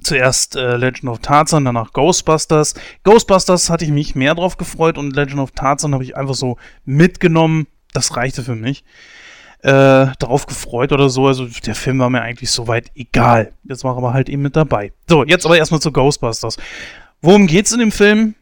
[0.03, 2.75] Zuerst äh, Legend of Tarzan, danach Ghostbusters.
[3.03, 6.59] Ghostbusters hatte ich mich mehr drauf gefreut und Legend of Tarzan habe ich einfach so
[6.85, 7.67] mitgenommen.
[7.95, 8.85] Das reichte für mich.
[9.67, 11.27] Äh, darauf gefreut oder so.
[11.27, 13.53] Also der Film war mir eigentlich soweit egal.
[13.65, 14.93] Jetzt war aber halt eben mit dabei.
[15.09, 16.57] So, jetzt aber erstmal zu Ghostbusters.
[17.21, 18.37] Worum geht's in dem Film?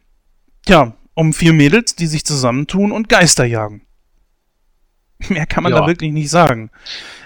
[0.67, 3.81] Tja, um vier Mädels, die sich zusammentun und Geister jagen.
[5.29, 5.81] Mehr kann man ja.
[5.81, 6.69] da wirklich nicht sagen.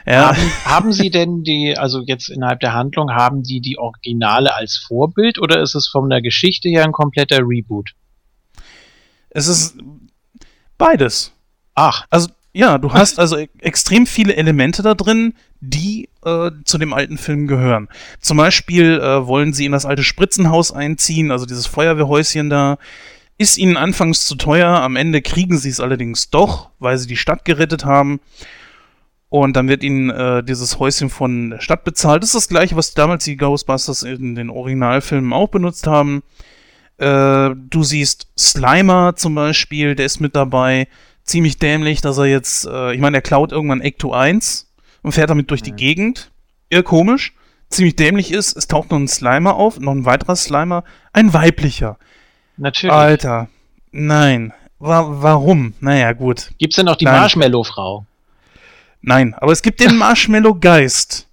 [0.06, 0.30] Ja.
[0.30, 4.78] Haben, haben Sie denn die, also jetzt innerhalb der Handlung, haben die die Originale als
[4.78, 7.90] Vorbild oder ist es von der Geschichte her ein kompletter Reboot?
[9.30, 9.78] Es ist
[10.78, 11.34] beides.
[11.76, 12.06] Ach.
[12.10, 16.94] Also, ja, du hast also e extrem viele Elemente da drin, die äh, zu dem
[16.94, 17.90] alten Film gehören.
[18.20, 22.78] Zum Beispiel äh, wollen sie in das alte Spritzenhaus einziehen, also dieses Feuerwehrhäuschen da.
[23.38, 27.16] Ist ihnen anfangs zu teuer, am Ende kriegen sie es allerdings doch, weil sie die
[27.16, 28.20] Stadt gerettet haben.
[29.30, 32.24] Und dann wird ihnen äh, dieses Häuschen von der Stadt bezahlt.
[32.24, 36.24] Das ist das gleiche, was damals die Ghostbusters in den Originalfilmen auch benutzt haben.
[36.98, 40.88] Äh, du siehst Slimer zum Beispiel, der ist mit dabei.
[41.30, 45.30] Ziemlich dämlich, dass er jetzt, äh, ich meine, er klaut irgendwann Ecto 1 und fährt
[45.30, 45.66] damit durch mhm.
[45.66, 46.32] die Gegend.
[46.72, 47.36] Eher komisch.
[47.70, 52.00] Ziemlich dämlich ist, es taucht noch ein Slimer auf, noch ein weiterer Slimer, ein weiblicher.
[52.58, 52.96] Natürlich.
[52.96, 53.48] Alter,
[53.92, 54.54] nein.
[54.80, 55.76] Wa warum?
[55.82, 56.50] Naja, gut.
[56.58, 58.08] Gibt's denn noch die Marshmallow-Frau?
[59.02, 61.28] Nein, aber es gibt den Marshmallow-Geist.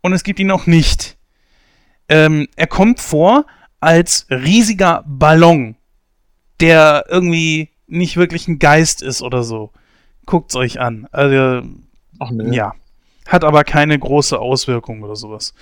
[0.00, 1.16] Und es gibt ihn auch nicht.
[2.08, 3.46] Ähm, er kommt vor
[3.78, 5.76] als riesiger Ballon,
[6.58, 9.72] der irgendwie nicht wirklich ein Geist ist oder so.
[10.26, 11.06] Guckt's euch an.
[11.12, 11.66] Also,
[12.18, 12.52] Ach, nö.
[12.52, 12.74] ja.
[13.26, 15.54] Hat aber keine große Auswirkung oder sowas.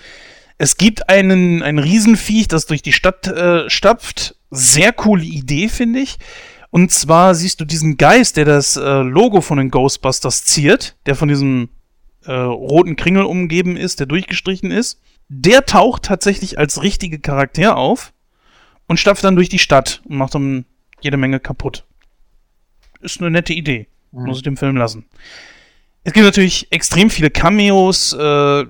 [0.59, 4.37] Es gibt einen, ein Riesenviech, das durch die Stadt äh, stapft.
[4.51, 6.19] Sehr coole Idee, finde ich.
[6.71, 11.15] Und zwar siehst du diesen Geist, der das äh, Logo von den Ghostbusters ziert, der
[11.15, 11.69] von diesem
[12.25, 15.01] äh, roten Kringel umgeben ist, der durchgestrichen ist.
[15.29, 18.13] Der taucht tatsächlich als richtige Charakter auf
[18.87, 20.65] und stapft dann durch die Stadt und macht dann
[21.01, 21.85] jede Menge kaputt.
[23.03, 23.89] Ist eine nette Idee.
[24.13, 24.25] Mhm.
[24.25, 25.05] Muss ich dem Film lassen.
[26.05, 28.13] Es gibt natürlich extrem viele Cameos.
[28.13, 28.65] Äh,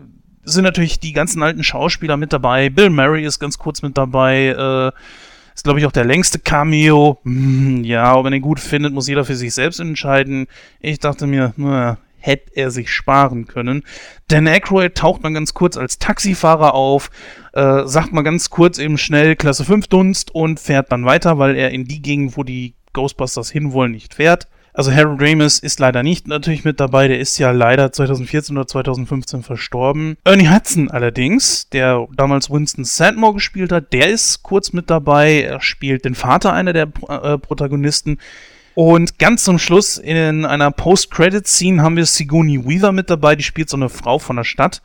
[0.44, 2.68] sind natürlich die ganzen alten Schauspieler mit dabei.
[2.68, 4.48] Bill Murray ist ganz kurz mit dabei.
[4.48, 4.92] Äh,
[5.54, 7.20] ist, glaube ich, auch der längste Cameo.
[7.24, 10.46] Hm, ja, ob man den gut findet, muss jeder für sich selbst entscheiden.
[10.80, 13.82] Ich dachte mir, naja, hätte er sich sparen können.
[14.28, 17.10] Dan Aykroyd taucht mal ganz kurz als Taxifahrer auf,
[17.52, 21.56] äh, sagt mal ganz kurz eben schnell Klasse 5 Dunst und fährt dann weiter, weil
[21.56, 24.48] er in die Gegend, wo die Ghostbusters hinwollen, nicht fährt.
[24.74, 28.66] Also Harold Ramis ist leider nicht natürlich mit dabei, der ist ja leider 2014 oder
[28.66, 30.16] 2015 verstorben.
[30.24, 35.42] Ernie Hudson allerdings, der damals Winston Sandmore gespielt hat, der ist kurz mit dabei.
[35.42, 38.18] Er spielt den Vater einer der äh, Protagonisten.
[38.74, 43.68] Und ganz zum Schluss in einer Post-Credit-Scene haben wir Sigourney Weaver mit dabei, die spielt
[43.68, 44.80] so eine Frau von der Stadt.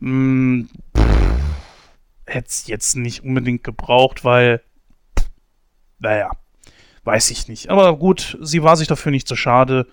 [0.00, 0.70] Hm,
[2.28, 4.62] Hätte es jetzt nicht unbedingt gebraucht, weil,
[5.98, 6.32] naja,
[7.06, 7.70] Weiß ich nicht.
[7.70, 9.86] Aber gut, sie war sich dafür nicht so schade.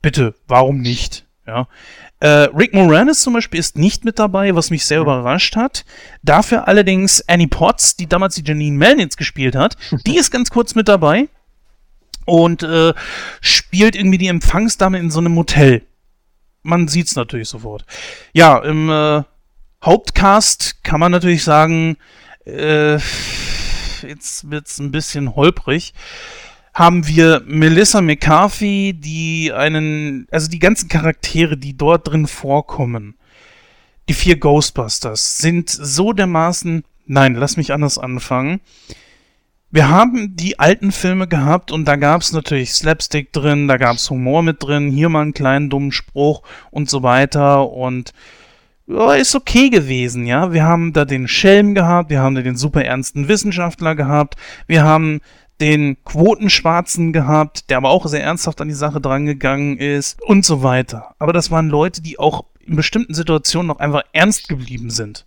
[0.00, 1.26] Bitte, warum nicht?
[1.46, 1.68] Ja.
[2.20, 5.04] Äh, Rick Moranis zum Beispiel ist nicht mit dabei, was mich sehr mhm.
[5.04, 5.84] überrascht hat.
[6.22, 10.74] Dafür allerdings Annie Potts, die damals die Janine Melnitz gespielt hat, die ist ganz kurz
[10.74, 11.28] mit dabei
[12.24, 12.94] und äh,
[13.42, 15.82] spielt irgendwie die Empfangsdame in so einem Hotel.
[16.62, 17.84] Man sieht's natürlich sofort.
[18.32, 19.22] Ja, im äh,
[19.84, 21.98] Hauptcast kann man natürlich sagen,
[22.46, 22.94] äh,
[24.00, 25.92] jetzt wird's ein bisschen holprig
[26.74, 33.14] haben wir Melissa McCarthy, die einen, also die ganzen Charaktere, die dort drin vorkommen,
[34.08, 38.60] die vier Ghostbusters, sind so dermaßen, nein, lass mich anders anfangen.
[39.70, 43.96] Wir haben die alten Filme gehabt und da gab es natürlich Slapstick drin, da gab
[43.96, 48.12] es Humor mit drin, hier mal einen kleinen dummen Spruch und so weiter und
[48.86, 50.52] ja, ist okay gewesen, ja.
[50.52, 54.84] Wir haben da den Schelm gehabt, wir haben da den super ernsten Wissenschaftler gehabt, wir
[54.84, 55.20] haben
[55.64, 60.62] den Quotenschwarzen gehabt, der aber auch sehr ernsthaft an die Sache drangegangen ist und so
[60.62, 61.14] weiter.
[61.18, 65.24] Aber das waren Leute, die auch in bestimmten Situationen noch einfach ernst geblieben sind.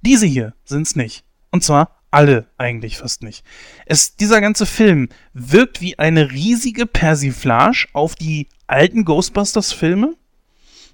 [0.00, 1.22] Diese hier sind's nicht.
[1.50, 3.44] Und zwar alle eigentlich fast nicht.
[3.84, 10.14] Es, dieser ganze Film wirkt wie eine riesige Persiflage auf die alten Ghostbusters-Filme,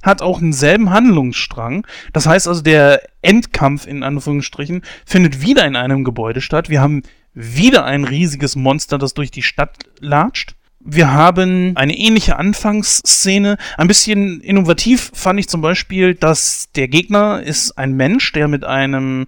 [0.02, 1.86] hat auch denselben Handlungsstrang.
[2.12, 6.68] Das heißt also, der Endkampf in Anführungsstrichen findet wieder in einem Gebäude statt.
[6.68, 7.04] Wir haben
[7.34, 10.54] wieder ein riesiges Monster, das durch die Stadt latscht.
[10.80, 13.56] Wir haben eine ähnliche Anfangsszene.
[13.76, 18.64] Ein bisschen innovativ fand ich zum Beispiel, dass der Gegner ist ein Mensch, der mit
[18.64, 19.26] einem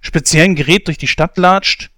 [0.00, 1.90] speziellen Gerät durch die Stadt latscht,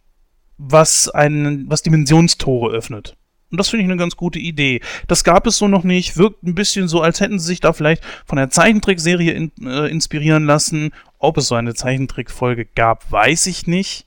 [0.58, 3.16] was, einen, was Dimensionstore öffnet.
[3.50, 4.80] Und das finde ich eine ganz gute Idee.
[5.08, 6.16] Das gab es so noch nicht.
[6.16, 9.88] Wirkt ein bisschen so, als hätten sie sich da vielleicht von der Zeichentrickserie in, äh,
[9.88, 10.92] inspirieren lassen.
[11.18, 14.06] Ob es so eine Zeichentrickfolge gab, weiß ich nicht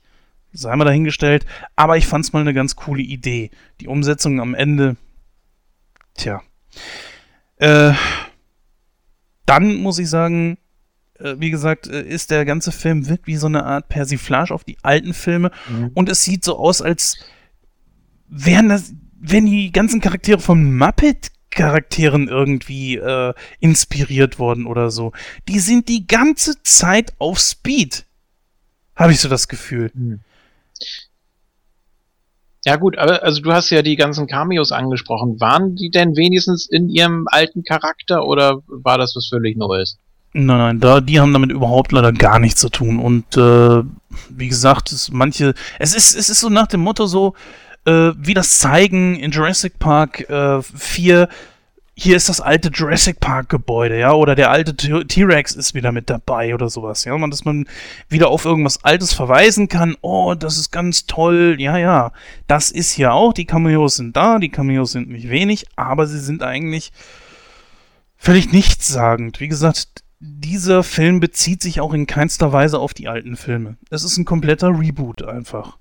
[0.54, 1.44] sei mal dahingestellt.
[1.76, 3.50] Aber ich fand's mal eine ganz coole Idee.
[3.80, 4.96] Die Umsetzung am Ende,
[6.14, 6.40] tja.
[7.56, 7.92] Äh,
[9.46, 10.58] dann muss ich sagen,
[11.18, 14.64] äh, wie gesagt, äh, ist der ganze Film wirkt wie so eine Art Persiflage auf
[14.64, 15.90] die alten Filme mhm.
[15.94, 17.18] und es sieht so aus, als
[18.28, 25.12] wären das, wären die ganzen Charaktere von Muppet Charakteren irgendwie äh, inspiriert worden oder so.
[25.48, 28.06] Die sind die ganze Zeit auf Speed.
[28.96, 29.92] Habe ich so das Gefühl.
[29.94, 30.20] Mhm.
[32.64, 35.38] Ja gut, aber also du hast ja die ganzen Cameos angesprochen.
[35.38, 39.98] Waren die denn wenigstens in ihrem alten Charakter oder war das was völlig Neues?
[40.32, 42.98] Nein, nein, da, die haben damit überhaupt leider gar nichts zu tun.
[42.98, 43.82] Und äh,
[44.30, 47.34] wie gesagt, es, manche, es ist, es ist so nach dem Motto so,
[47.84, 51.28] äh, wie das zeigen in Jurassic Park äh, 4,
[51.96, 56.10] hier ist das alte Jurassic Park Gebäude, ja, oder der alte T-Rex ist wieder mit
[56.10, 57.66] dabei oder sowas, ja, und dass man
[58.08, 62.12] wieder auf irgendwas Altes verweisen kann, oh, das ist ganz toll, ja, ja,
[62.46, 66.18] das ist hier auch, die Cameos sind da, die Cameos sind nicht wenig, aber sie
[66.18, 66.92] sind eigentlich
[68.16, 69.38] völlig nichtssagend.
[69.38, 73.76] Wie gesagt, dieser Film bezieht sich auch in keinster Weise auf die alten Filme.
[73.90, 75.78] Es ist ein kompletter Reboot einfach.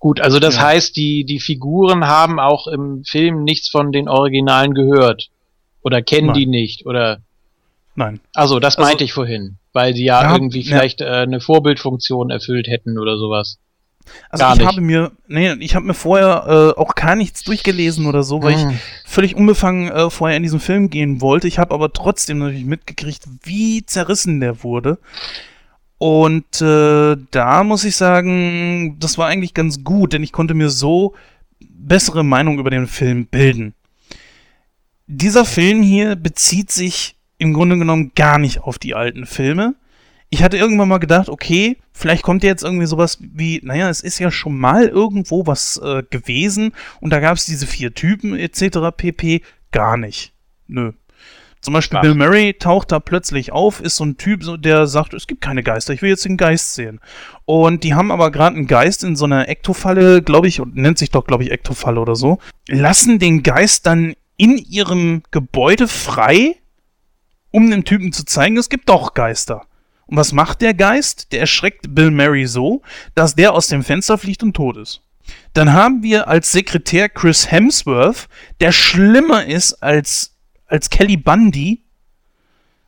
[0.00, 0.62] Gut, also das ja.
[0.62, 5.28] heißt, die, die Figuren haben auch im Film nichts von den Originalen gehört.
[5.82, 6.36] Oder kennen Nein.
[6.36, 7.20] die nicht, oder?
[7.94, 8.20] Nein.
[8.34, 9.58] Also, das also, meinte ich vorhin.
[9.74, 11.20] Weil sie ja, ja irgendwie vielleicht ja.
[11.20, 13.58] Äh, eine Vorbildfunktion erfüllt hätten oder sowas.
[14.30, 14.68] Also Gar ich nicht.
[14.68, 18.56] habe mir, nee, ich habe mir vorher äh, auch gar nichts durchgelesen oder so, weil
[18.56, 18.70] mm.
[18.70, 21.46] ich völlig unbefangen äh, vorher in diesen Film gehen wollte.
[21.46, 24.98] Ich habe aber trotzdem natürlich mitgekriegt, wie zerrissen der wurde.
[26.02, 30.70] Und äh, da muss ich sagen, das war eigentlich ganz gut, denn ich konnte mir
[30.70, 31.14] so
[31.60, 33.74] bessere Meinung über den Film bilden.
[35.06, 39.74] Dieser Film hier bezieht sich im Grunde genommen gar nicht auf die alten Filme.
[40.30, 44.18] Ich hatte irgendwann mal gedacht, okay, vielleicht kommt jetzt irgendwie sowas wie, naja, es ist
[44.18, 46.72] ja schon mal irgendwo was äh, gewesen
[47.02, 48.96] und da gab es diese vier Typen etc.
[48.96, 49.42] pp.
[49.70, 50.32] Gar nicht.
[50.66, 50.92] Nö.
[51.60, 52.02] Zum Beispiel Ach.
[52.02, 55.62] Bill Murray taucht da plötzlich auf, ist so ein Typ, der sagt, es gibt keine
[55.62, 57.00] Geister, ich will jetzt den Geist sehen.
[57.44, 60.98] Und die haben aber gerade einen Geist in so einer Ektofalle, glaube ich, und nennt
[60.98, 62.38] sich doch, glaube ich, Ektofalle oder so,
[62.68, 66.56] lassen den Geist dann in ihrem Gebäude frei,
[67.50, 69.66] um dem Typen zu zeigen, es gibt doch Geister.
[70.06, 71.32] Und was macht der Geist?
[71.32, 72.82] Der erschreckt Bill Murray so,
[73.14, 75.02] dass der aus dem Fenster fliegt und tot ist.
[75.52, 78.28] Dann haben wir als Sekretär Chris Hemsworth,
[78.60, 80.36] der schlimmer ist als
[80.70, 81.82] als Kelly Bundy.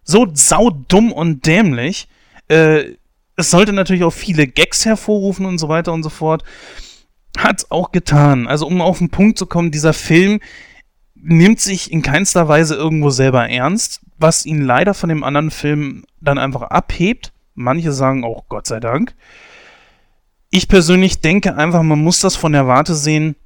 [0.05, 2.09] So saudumm und dämlich.
[2.49, 2.97] Äh,
[3.37, 6.43] es sollte natürlich auch viele Gags hervorrufen und so weiter und so fort.
[7.39, 8.47] Hat's auch getan.
[8.47, 10.41] Also, um auf den Punkt zu kommen, dieser Film
[11.15, 16.05] nimmt sich in keinster Weise irgendwo selber ernst, was ihn leider von dem anderen Film
[16.21, 17.33] dann einfach abhebt.
[17.55, 19.15] Manche sagen auch Gott sei Dank.
[20.51, 23.37] Ich persönlich denke einfach, man muss das von der Warte sehen,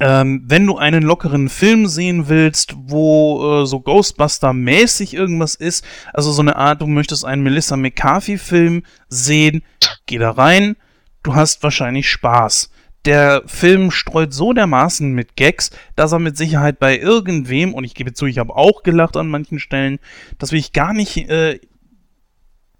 [0.00, 6.32] ähm, wenn du einen lockeren Film sehen willst, wo äh, so Ghostbuster-mäßig irgendwas ist, also
[6.32, 9.62] so eine Art, du möchtest einen Melissa McCarthy-Film sehen,
[10.06, 10.76] geh da rein,
[11.22, 12.70] du hast wahrscheinlich Spaß.
[13.04, 17.94] Der Film streut so dermaßen mit Gags, dass er mit Sicherheit bei irgendwem, und ich
[17.94, 20.00] gebe zu, ich habe auch gelacht an manchen Stellen,
[20.38, 21.60] das will ich gar nicht, äh,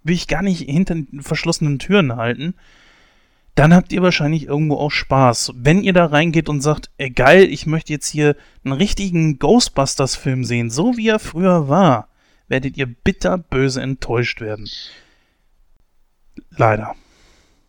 [0.03, 2.55] will ich gar nicht hinter verschlossenen Türen halten
[3.55, 5.53] dann habt ihr wahrscheinlich irgendwo auch Spaß.
[5.55, 8.35] Wenn ihr da reingeht und sagt, ey geil, ich möchte jetzt hier
[8.65, 12.09] einen richtigen Ghostbusters-Film sehen, so wie er früher war,
[12.49, 14.69] werdet ihr bitterböse enttäuscht werden.
[16.57, 16.95] Leider.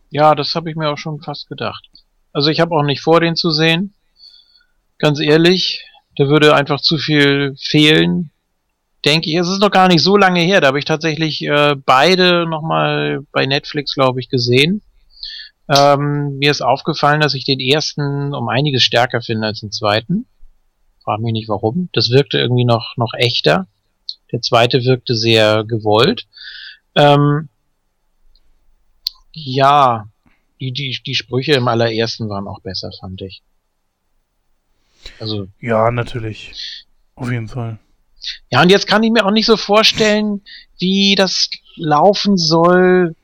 [0.09, 1.89] Ja, das habe ich mir auch schon fast gedacht.
[2.33, 3.93] Also ich habe auch nicht vor, den zu sehen.
[4.99, 5.85] Ganz ehrlich,
[6.17, 8.29] da würde einfach zu viel fehlen.
[9.05, 10.59] Denke ich, es ist noch gar nicht so lange her.
[10.59, 14.81] Da habe ich tatsächlich äh, beide nochmal bei Netflix, glaube ich, gesehen.
[15.69, 20.25] Ähm, mir ist aufgefallen, dass ich den ersten um einiges stärker finde als den zweiten.
[21.03, 21.89] Frag mich nicht warum.
[21.93, 23.67] Das wirkte irgendwie noch, noch echter.
[24.31, 26.27] Der zweite wirkte sehr gewollt.
[26.95, 27.49] Ähm,
[29.31, 30.07] ja,
[30.59, 33.43] die, die, die Sprüche im allerersten waren auch besser, fand ich.
[35.19, 35.47] Also.
[35.59, 36.85] Ja, natürlich.
[37.15, 37.79] Auf jeden Fall.
[38.49, 40.41] Ja, und jetzt kann ich mir auch nicht so vorstellen,
[40.79, 43.15] wie das laufen soll,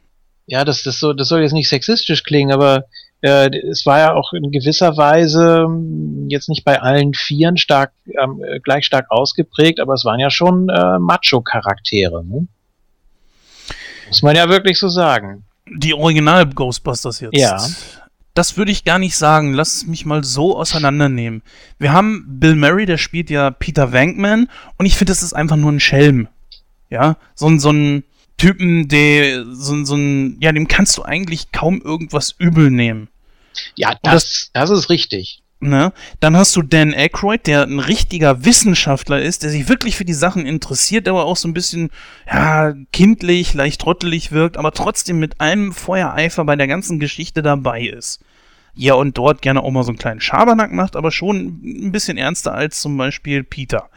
[0.46, 2.86] ja, das, das, so, das soll jetzt nicht sexistisch klingen, aber
[3.22, 7.94] äh, es war ja auch in gewisser Weise hm, jetzt nicht bei allen Vieren stark,
[8.22, 12.24] ähm, gleich stark ausgeprägt, aber es waren ja schon äh, Macho-Charaktere.
[12.26, 12.48] Ne?
[14.08, 15.46] Muss man ja wirklich so sagen.
[15.66, 17.38] Die Original Ghostbusters jetzt.
[17.38, 17.66] Ja.
[18.34, 19.54] Das würde ich gar nicht sagen.
[19.54, 21.44] Lass es mich mal so auseinandernehmen.
[21.80, 25.56] Wir haben Bill Murray, der spielt ja Peter Wankman und ich finde, das ist einfach
[25.56, 26.28] nur ein Schelm.
[26.90, 28.04] Ja, so ein, so ein,
[28.38, 33.10] Typen, der so, so ein, ja, dem kannst du eigentlich kaum irgendwas übel nehmen.
[33.76, 35.42] Ja, das, das, das ist richtig.
[35.60, 35.94] Ne?
[36.20, 40.14] Dann hast du Dan Aykroyd, der ein richtiger Wissenschaftler ist, der sich wirklich für die
[40.14, 41.90] Sachen interessiert, aber auch so ein bisschen,
[42.30, 47.82] ja, kindlich, leicht trottelig wirkt, aber trotzdem mit einem Feuereifer bei der ganzen Geschichte dabei
[47.82, 48.20] ist
[48.76, 52.18] ja und dort gerne auch mal so einen kleinen Schabernack macht, aber schon ein bisschen
[52.18, 53.90] ernster als zum Beispiel Peter.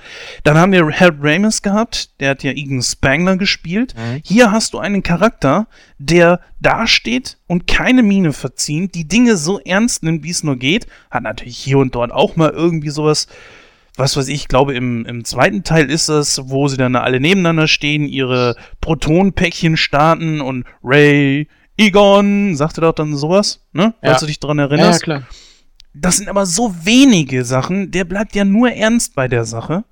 [0.44, 3.94] Dann haben wir Harold Ramis gehabt, der hat ja Egan Spangler gespielt.
[3.96, 4.20] Mhm.
[4.24, 5.66] Hier hast du einen Charakter,
[5.98, 10.86] der dasteht und keine Miene verzieht, die Dinge so ernst nimmt, wie es nur geht.
[11.10, 13.28] Hat natürlich hier und dort auch mal irgendwie sowas
[13.98, 17.66] was weiß ich, glaube im, im zweiten Teil ist es, wo sie dann alle nebeneinander
[17.66, 23.94] stehen, ihre Protonpäckchen starten und Ray, Egon, sagte doch dann sowas, ne?
[24.02, 24.10] Ja.
[24.10, 25.00] Falls du dich daran erinnerst.
[25.00, 25.22] Ja, klar.
[25.92, 29.84] Das sind aber so wenige Sachen, der bleibt ja nur ernst bei der Sache.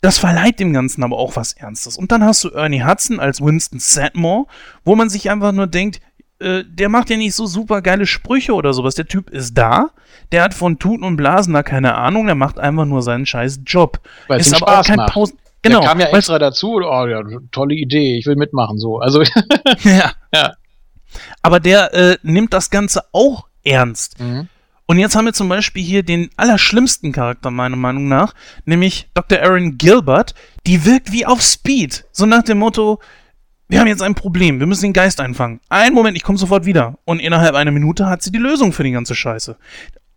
[0.00, 1.96] Das verleiht dem Ganzen aber auch was Ernstes.
[1.96, 4.46] Und dann hast du Ernie Hudson als Winston Sadmore,
[4.84, 6.00] wo man sich einfach nur denkt,
[6.40, 8.96] äh, der macht ja nicht so super geile Sprüche oder sowas.
[8.96, 9.90] Der Typ ist da,
[10.32, 13.60] der hat von Tuten und Blasen da keine Ahnung, der macht einfach nur seinen scheiß
[13.64, 14.00] Job.
[14.28, 15.12] Weil es aber Spaß auch kein macht.
[15.12, 15.38] Pausen.
[15.62, 15.80] Genau.
[15.80, 18.98] Der kam ja extra dazu, oh ja, tolle Idee, ich will mitmachen, so.
[18.98, 19.22] Also.
[19.84, 20.12] ja.
[20.34, 20.54] ja.
[21.42, 24.20] Aber der äh, nimmt das Ganze auch ernst.
[24.20, 24.48] Mhm.
[24.86, 28.34] Und jetzt haben wir zum Beispiel hier den allerschlimmsten Charakter, meiner Meinung nach,
[28.66, 29.40] nämlich Dr.
[29.40, 30.34] Aaron Gilbert.
[30.66, 32.04] Die wirkt wie auf Speed.
[32.12, 33.00] So nach dem Motto,
[33.68, 35.60] wir haben jetzt ein Problem, wir müssen den Geist einfangen.
[35.70, 36.98] Einen Moment, ich komme sofort wieder.
[37.04, 39.56] Und innerhalb einer Minute hat sie die Lösung für die ganze Scheiße.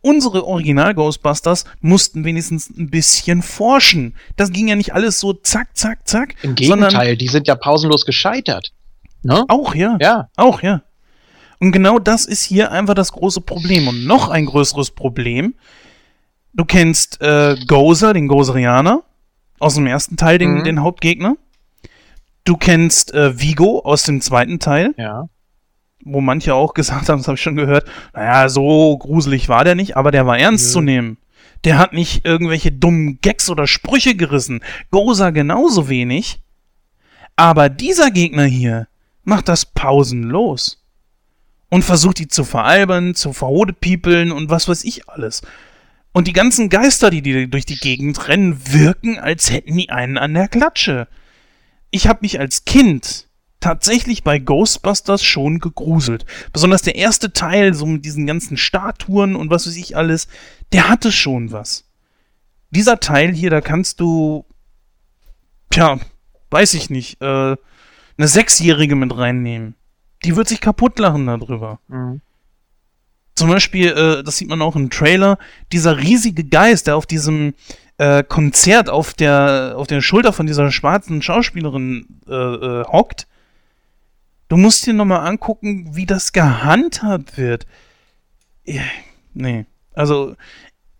[0.01, 4.15] Unsere Original-Ghostbusters mussten wenigstens ein bisschen forschen.
[4.35, 6.35] Das ging ja nicht alles so zack, zack, zack.
[6.43, 8.73] Im Gegenteil, die sind ja pausenlos gescheitert.
[9.23, 9.43] Ne?
[9.47, 9.97] Auch, ja.
[9.99, 10.29] Ja.
[10.35, 10.83] Auch, ja.
[11.59, 13.87] Und genau das ist hier einfach das große Problem.
[13.87, 15.55] Und noch ein größeres Problem.
[16.53, 19.03] Du kennst äh, Gozer, den Gozerianer,
[19.59, 20.63] aus dem ersten Teil, den, mhm.
[20.63, 21.35] den Hauptgegner.
[22.43, 24.93] Du kennst äh, Vigo aus dem zweiten Teil.
[24.97, 25.29] Ja.
[26.03, 29.75] Wo manche auch gesagt haben, das habe ich schon gehört, naja, so gruselig war der
[29.75, 30.71] nicht, aber der war ernst mhm.
[30.71, 31.17] zu nehmen.
[31.63, 34.61] Der hat nicht irgendwelche dummen Gags oder Sprüche gerissen.
[34.91, 36.39] Gozer genauso wenig.
[37.35, 38.87] Aber dieser Gegner hier
[39.23, 40.76] macht das pausenlos
[41.69, 45.41] und versucht die zu veralbern, zu verhodepiepeln und was weiß ich alles.
[46.13, 50.17] Und die ganzen Geister, die, die durch die Gegend rennen, wirken, als hätten die einen
[50.17, 51.07] an der Klatsche.
[51.91, 53.27] Ich habe mich als Kind
[53.59, 56.25] tatsächlich bei Ghostbusters schon gegruselt.
[56.53, 60.27] Besonders der erste Teil, so mit diesen ganzen Statuen und was weiß ich alles,
[60.71, 61.85] der hatte schon was.
[62.69, 64.45] Dieser Teil hier, da kannst du,
[65.69, 65.99] tja,
[66.49, 67.55] weiß ich nicht, äh,
[68.17, 69.76] eine Sechsjährige mit reinnehmen
[70.23, 71.79] die wird sich kaputt lachen darüber.
[71.87, 72.21] Mhm.
[73.35, 75.37] Zum Beispiel, äh, das sieht man auch im Trailer,
[75.71, 77.53] dieser riesige Geist, der auf diesem
[77.97, 83.27] äh, Konzert auf der, auf der Schulter von dieser schwarzen Schauspielerin äh, äh hockt.
[84.47, 87.67] Du musst dir nochmal angucken, wie das gehandhabt wird.
[89.33, 89.65] Nee.
[89.93, 90.35] Also,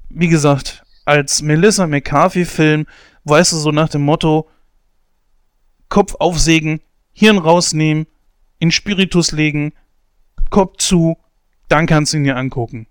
[0.10, 2.86] wie gesagt, als Melissa McCarthy-Film,
[3.24, 4.50] weißt du, so nach dem Motto,
[5.90, 6.82] Kopf aufsägen,
[7.14, 8.08] Hirn rausnehmen,
[8.60, 9.74] in Spiritus legen,
[10.50, 11.18] Kopf zu,
[11.68, 12.88] dann kannst du ihn dir angucken.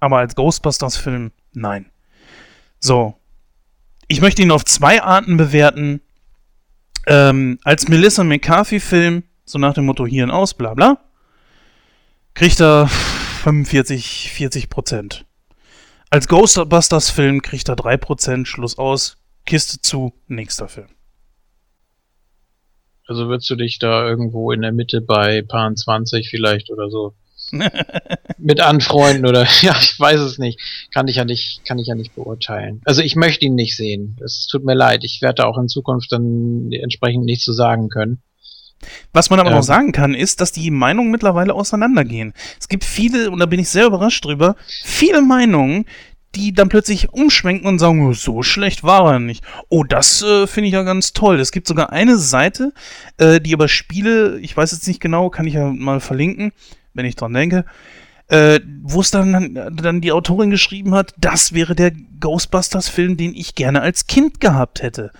[0.00, 1.90] Aber als Ghostbusters-Film, nein.
[2.78, 3.16] So.
[4.08, 6.00] Ich möchte ihn auf zwei Arten bewerten.
[7.06, 10.98] Ähm, als Melissa McCarthy-Film, so nach dem Motto hier und aus, bla bla,
[12.34, 15.26] kriegt er 45, 40 Prozent.
[16.10, 20.88] Als Ghostbusters-Film kriegt er 3 Prozent, Schluss aus, Kiste zu, nächster Film.
[23.10, 27.14] Also würdest du dich da irgendwo in der Mitte bei Paar 20 vielleicht oder so
[28.38, 30.60] mit anfreunden oder ja, ich weiß es nicht.
[30.94, 32.80] Kann ich ja nicht, kann ich ja nicht beurteilen.
[32.84, 34.16] Also ich möchte ihn nicht sehen.
[34.24, 35.02] Es tut mir leid.
[35.02, 38.22] Ich werde auch in Zukunft dann entsprechend nichts zu sagen können.
[39.12, 42.32] Was man aber ähm, noch sagen kann, ist, dass die Meinungen mittlerweile auseinandergehen.
[42.60, 44.54] Es gibt viele, und da bin ich sehr überrascht drüber,
[44.84, 45.84] viele Meinungen,
[46.34, 49.44] die dann plötzlich umschwenken und sagen, oh, so schlecht war er nicht.
[49.68, 51.40] Oh, das äh, finde ich ja ganz toll.
[51.40, 52.72] Es gibt sogar eine Seite,
[53.18, 56.52] äh, die über Spiele, ich weiß jetzt nicht genau, kann ich ja mal verlinken,
[56.94, 57.64] wenn ich dran denke,
[58.28, 63.56] äh, wo es dann, dann die Autorin geschrieben hat, das wäre der Ghostbusters-Film, den ich
[63.56, 65.10] gerne als Kind gehabt hätte.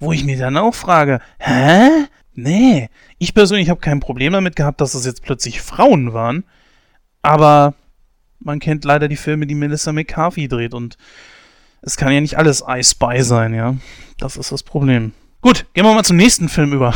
[0.00, 1.88] Wo ich mir dann auch frage, hä?
[2.34, 2.90] Nee.
[3.18, 6.44] Ich persönlich habe kein Problem damit gehabt, dass das jetzt plötzlich Frauen waren.
[7.22, 7.74] Aber
[8.46, 10.96] man kennt leider die Filme, die Melissa McCarthy dreht und
[11.82, 13.76] es kann ja nicht alles I Spy sein, ja.
[14.18, 15.12] Das ist das Problem.
[15.42, 16.94] Gut, gehen wir mal zum nächsten Film über.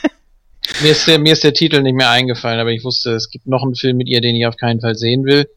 [0.82, 3.46] mir, ist der, mir ist der Titel nicht mehr eingefallen, aber ich wusste, es gibt
[3.46, 5.48] noch einen Film mit ihr, den ich auf keinen Fall sehen will.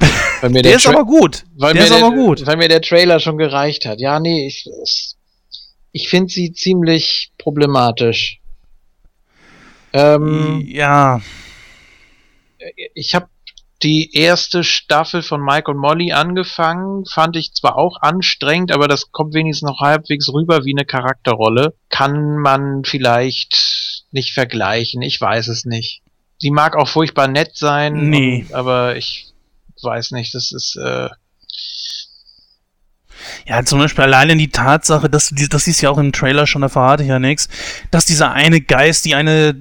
[0.42, 1.44] der, der ist aber gut.
[1.56, 2.44] Weil der ist der, aber gut.
[2.44, 4.00] Weil mir der Trailer schon gereicht hat.
[4.00, 4.68] Ja, nee, ich,
[5.92, 8.40] ich finde sie ziemlich problematisch.
[9.92, 11.20] Ähm, ja.
[12.94, 13.28] Ich habe
[13.84, 19.12] die erste Staffel von Mike und Molly angefangen, fand ich zwar auch anstrengend, aber das
[19.12, 21.74] kommt wenigstens noch halbwegs rüber wie eine Charakterrolle.
[21.90, 26.02] Kann man vielleicht nicht vergleichen, ich weiß es nicht.
[26.38, 28.46] Sie mag auch furchtbar nett sein, nee.
[28.48, 29.26] Und, aber ich
[29.82, 31.10] weiß nicht, das ist äh,
[33.46, 36.62] ja, zum Beispiel alleine die Tatsache, dass du, das ist ja auch im Trailer schon,
[36.62, 37.48] da verrate ich ja nichts,
[37.90, 39.54] dass dieser eine Geist, die eine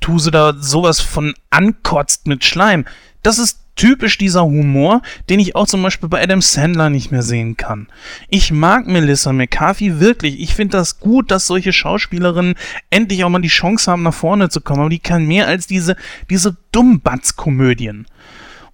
[0.00, 2.86] Tuse da sowas von ankotzt mit Schleim.
[3.22, 5.00] Das ist typisch dieser Humor,
[5.30, 7.86] den ich auch zum Beispiel bei Adam Sandler nicht mehr sehen kann.
[8.28, 10.38] Ich mag Melissa McCarthy wirklich.
[10.38, 12.56] Ich finde das gut, dass solche Schauspielerinnen
[12.90, 14.80] endlich auch mal die Chance haben, nach vorne zu kommen.
[14.80, 15.96] Aber die kann mehr als diese,
[16.28, 18.04] diese Dummbatz-Komödien.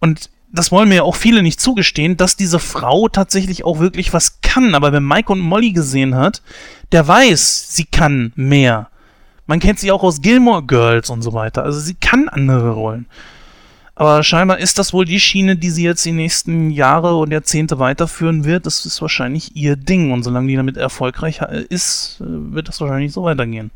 [0.00, 4.12] Und das wollen mir ja auch viele nicht zugestehen, dass diese Frau tatsächlich auch wirklich
[4.12, 4.74] was kann.
[4.74, 6.42] Aber wer Mike und Molly gesehen hat,
[6.90, 8.88] der weiß, sie kann mehr.
[9.46, 11.62] Man kennt sie auch aus Gilmore Girls und so weiter.
[11.62, 13.07] Also sie kann andere Rollen.
[13.99, 17.78] Aber scheinbar ist das wohl die Schiene, die sie jetzt die nächsten Jahre und Jahrzehnte
[17.78, 18.66] weiterführen wird.
[18.66, 20.12] Das ist wahrscheinlich ihr Ding.
[20.12, 21.40] Und solange die damit erfolgreich
[21.70, 23.70] ist, wird das wahrscheinlich so weitergehen.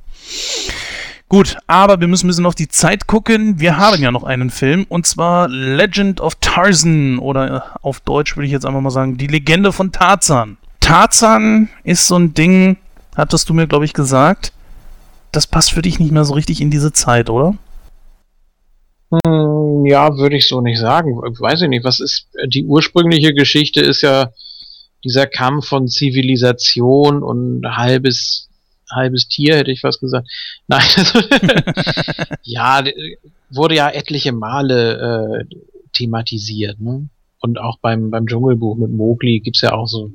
[1.31, 3.61] Gut, aber wir müssen ein bisschen auf die Zeit gucken.
[3.61, 8.47] Wir haben ja noch einen Film und zwar Legend of Tarzan oder auf Deutsch würde
[8.47, 10.59] ich jetzt einfach mal sagen, die Legende von Tarzan.
[10.81, 12.79] Tarzan ist so ein Ding,
[13.17, 14.53] hattest du mir glaube ich gesagt,
[15.31, 17.55] das passt für dich nicht mehr so richtig in diese Zeit, oder?
[19.13, 21.17] Hm, ja, würde ich so nicht sagen.
[21.17, 24.31] Weiß ich nicht, was ist die ursprüngliche Geschichte ist ja
[25.05, 28.51] dieser Kampf von Zivilisation und halbes
[28.91, 30.29] halbes Tier, hätte ich fast gesagt.
[30.67, 31.21] Nein, also,
[32.43, 32.85] ja,
[33.51, 35.57] wurde ja etliche Male äh,
[35.93, 36.81] thematisiert.
[36.81, 37.09] Ne?
[37.41, 40.13] Und auch beim, beim Dschungelbuch mit Mowgli gibt's ja auch so,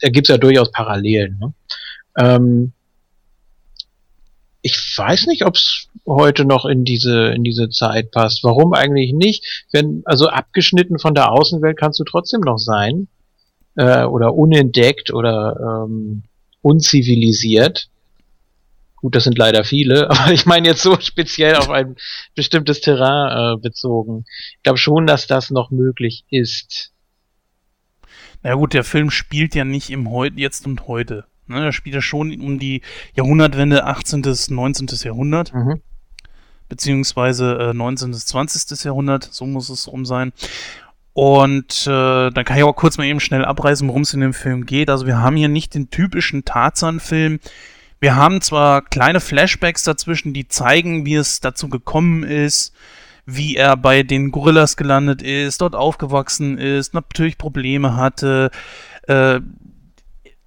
[0.00, 1.38] da gibt's ja durchaus Parallelen.
[1.38, 1.54] Ne?
[2.16, 2.72] Ähm,
[4.64, 8.42] ich weiß nicht, ob es heute noch in diese in diese Zeit passt.
[8.44, 9.66] Warum eigentlich nicht?
[9.72, 13.08] Wenn also abgeschnitten von der Außenwelt kannst du trotzdem noch sein
[13.76, 16.22] äh, oder unentdeckt oder ähm,
[16.62, 17.90] unzivilisiert.
[18.96, 21.96] Gut, das sind leider viele, aber ich meine jetzt so speziell auf ein
[22.34, 24.24] bestimmtes Terrain äh, bezogen.
[24.56, 26.90] Ich glaube schon, dass das noch möglich ist.
[28.42, 31.26] Na gut, der Film spielt ja nicht im Heute, jetzt und heute.
[31.46, 32.82] Ne, er spielt ja schon um die
[33.14, 34.22] Jahrhundertwende 18.
[34.22, 34.88] bis 19.
[35.02, 35.52] Jahrhundert.
[35.52, 35.80] Mhm.
[36.68, 38.10] Beziehungsweise äh, 19.
[38.12, 38.84] bis 20.
[38.84, 40.32] Jahrhundert, so muss es rum sein.
[41.12, 44.34] Und äh, dann kann ich auch kurz mal eben schnell abreißen, worum es in dem
[44.34, 44.90] Film geht.
[44.90, 47.38] Also wir haben hier nicht den typischen Tarzan-Film,
[48.04, 52.74] wir haben zwar kleine Flashbacks dazwischen, die zeigen, wie es dazu gekommen ist,
[53.24, 58.50] wie er bei den Gorillas gelandet ist, dort aufgewachsen ist, natürlich Probleme hatte.
[59.08, 59.40] Äh,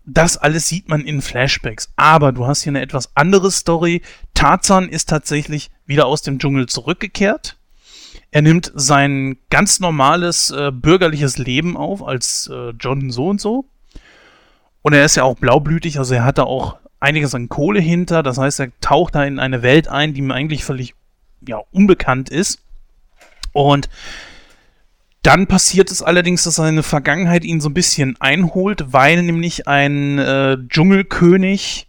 [0.07, 1.91] das alles sieht man in Flashbacks.
[1.97, 4.01] Aber du hast hier eine etwas andere Story.
[4.33, 7.57] Tarzan ist tatsächlich wieder aus dem Dschungel zurückgekehrt.
[8.31, 13.65] Er nimmt sein ganz normales äh, bürgerliches Leben auf als äh, John so und so.
[14.81, 18.23] Und er ist ja auch blaublütig, also er hatte auch einiges an Kohle hinter.
[18.23, 20.95] Das heißt, er taucht da in eine Welt ein, die ihm eigentlich völlig
[21.45, 22.61] ja, unbekannt ist.
[23.51, 23.89] Und
[25.27, 30.17] dann passiert es allerdings, dass seine Vergangenheit ihn so ein bisschen einholt, weil nämlich ein
[30.19, 31.87] äh, Dschungelkönig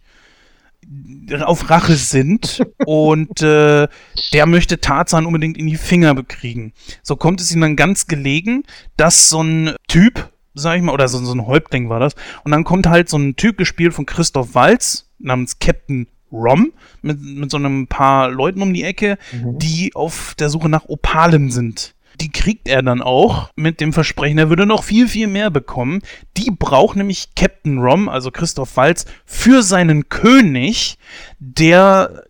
[1.41, 3.87] auf Rache sind und äh,
[4.33, 6.73] der möchte Tarzan unbedingt in die Finger bekriegen.
[7.01, 8.63] So kommt es ihm dann ganz gelegen,
[8.97, 12.15] dass so ein Typ, sag ich mal, oder so, so ein Häuptling war das.
[12.43, 17.21] Und dann kommt halt so ein Typ gespielt von Christoph Walz namens Captain Rom mit,
[17.21, 19.59] mit so einem paar Leuten um die Ecke, mhm.
[19.59, 21.95] die auf der Suche nach Opalen sind.
[22.21, 26.01] Die kriegt er dann auch mit dem Versprechen, er würde noch viel, viel mehr bekommen.
[26.37, 30.97] Die braucht nämlich Captain Rom, also Christoph Walz, für seinen König,
[31.39, 32.23] der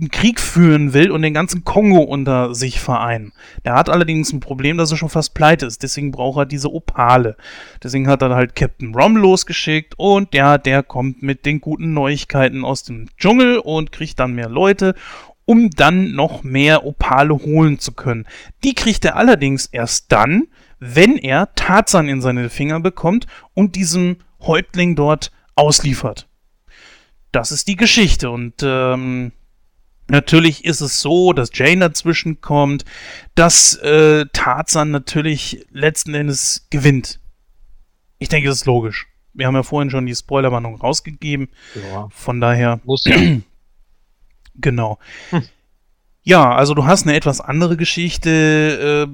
[0.00, 3.32] einen Krieg führen will und den ganzen Kongo unter sich vereinen.
[3.64, 5.82] Der hat allerdings ein Problem, dass er schon fast pleite ist.
[5.82, 7.36] Deswegen braucht er diese Opale.
[7.82, 12.64] Deswegen hat er halt Captain Rom losgeschickt und ja, der kommt mit den guten Neuigkeiten
[12.64, 14.94] aus dem Dschungel und kriegt dann mehr Leute
[15.46, 18.26] um dann noch mehr Opale holen zu können.
[18.62, 24.18] Die kriegt er allerdings erst dann, wenn er Tarzan in seine Finger bekommt und diesem
[24.42, 26.28] Häuptling dort ausliefert.
[27.32, 29.32] Das ist die Geschichte und ähm,
[30.08, 32.84] Natürlich ist es so, dass Jane dazwischen kommt,
[33.34, 37.18] dass äh, Tarzan natürlich letzten Endes gewinnt.
[38.18, 39.08] Ich denke, das ist logisch.
[39.34, 41.48] Wir haben ja vorhin schon die Spoilerwarnung rausgegeben.
[41.90, 42.08] Ja.
[42.10, 42.80] Von daher.
[42.84, 43.16] Muss ja.
[44.60, 44.98] genau.
[45.30, 45.42] Hm.
[46.22, 49.06] Ja, also du hast eine etwas andere Geschichte.
[49.08, 49.12] Äh,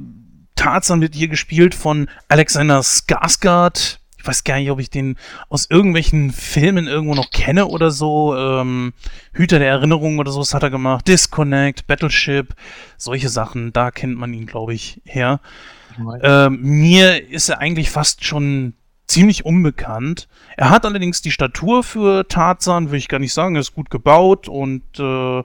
[0.55, 5.17] Tarzan wird hier gespielt von Alexander Skarsgård ich weiß gar nicht, ob ich den
[5.49, 8.37] aus irgendwelchen Filmen irgendwo noch kenne oder so.
[8.37, 8.93] Ähm,
[9.33, 11.09] Hüter der Erinnerung oder so, das hat er gemacht.
[11.09, 12.55] Disconnect, Battleship,
[12.97, 15.41] solche Sachen, da kennt man ihn, glaube ich, her.
[16.23, 18.75] Ähm, mir ist er eigentlich fast schon
[19.13, 20.29] ziemlich unbekannt.
[20.57, 23.57] Er hat allerdings die Statur für Tarzan, will ich gar nicht sagen.
[23.57, 25.43] Er ist gut gebaut und äh,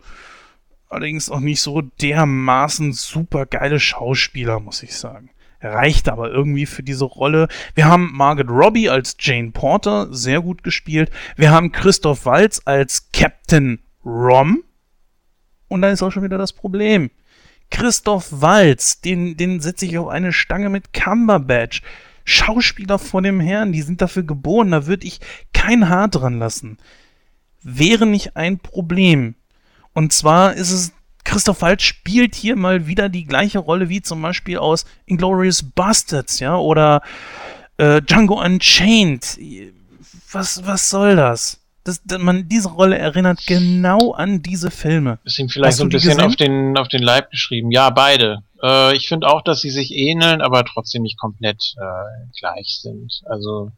[0.89, 5.31] allerdings auch nicht so dermaßen super geile Schauspieler, muss ich sagen.
[5.59, 7.49] Reicht aber irgendwie für diese Rolle.
[7.75, 11.11] Wir haben Margaret Robbie als Jane Porter, sehr gut gespielt.
[11.35, 14.63] Wir haben Christoph Waltz als Captain Rom.
[15.67, 17.09] Und da ist auch schon wieder das Problem.
[17.69, 21.81] Christoph Waltz, den, den setze ich auf eine Stange mit Cumberbatch.
[22.29, 25.21] Schauspieler vor dem Herrn, die sind dafür geboren, da würde ich
[25.53, 26.77] kein Haar dran lassen.
[27.63, 29.35] Wäre nicht ein Problem.
[29.93, 30.91] Und zwar ist es,
[31.23, 36.39] Christoph Waltz spielt hier mal wieder die gleiche Rolle wie zum Beispiel aus Inglorious Bastards,
[36.39, 37.01] ja, oder
[37.77, 39.39] äh, Django Unchained.
[40.29, 41.61] Was, was soll das?
[41.87, 45.19] Das, man, diese Rolle erinnert genau an diese Filme.
[45.23, 47.71] Ist ihm vielleicht so ein bisschen auf den, auf den Leib geschrieben.
[47.71, 48.43] Ja, beide.
[48.61, 53.21] Äh, ich finde auch, dass sie sich ähneln, aber trotzdem nicht komplett äh, gleich sind.
[53.25, 53.71] Also.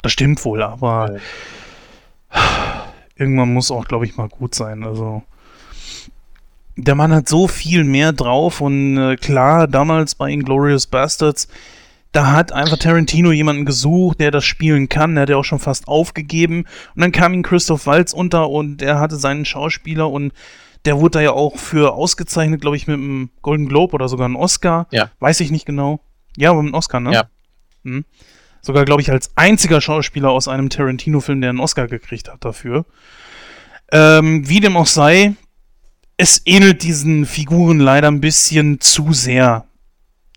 [0.00, 1.16] Das stimmt wohl, aber
[2.30, 2.38] äh.
[3.16, 4.82] irgendwann muss auch, glaube ich, mal gut sein.
[4.82, 5.22] Also.
[6.76, 11.48] Der Mann hat so viel mehr drauf und äh, klar, damals bei Inglorious Bastards
[12.12, 15.14] da hat einfach Tarantino jemanden gesucht, der das spielen kann.
[15.14, 16.66] Der hat ja auch schon fast aufgegeben.
[16.94, 20.32] Und dann kam ihm Christoph Waltz unter und er hatte seinen Schauspieler und
[20.84, 24.26] der wurde da ja auch für ausgezeichnet, glaube ich, mit einem Golden Globe oder sogar
[24.26, 24.88] einem Oscar.
[24.90, 25.10] Ja.
[25.20, 26.00] Weiß ich nicht genau.
[26.36, 27.12] Ja, mit einem Oscar, ne?
[27.12, 27.24] Ja.
[27.84, 28.04] Hm.
[28.60, 32.84] Sogar, glaube ich, als einziger Schauspieler aus einem Tarantino-Film, der einen Oscar gekriegt hat dafür.
[33.90, 35.34] Ähm, wie dem auch sei,
[36.16, 39.66] es ähnelt diesen Figuren leider ein bisschen zu sehr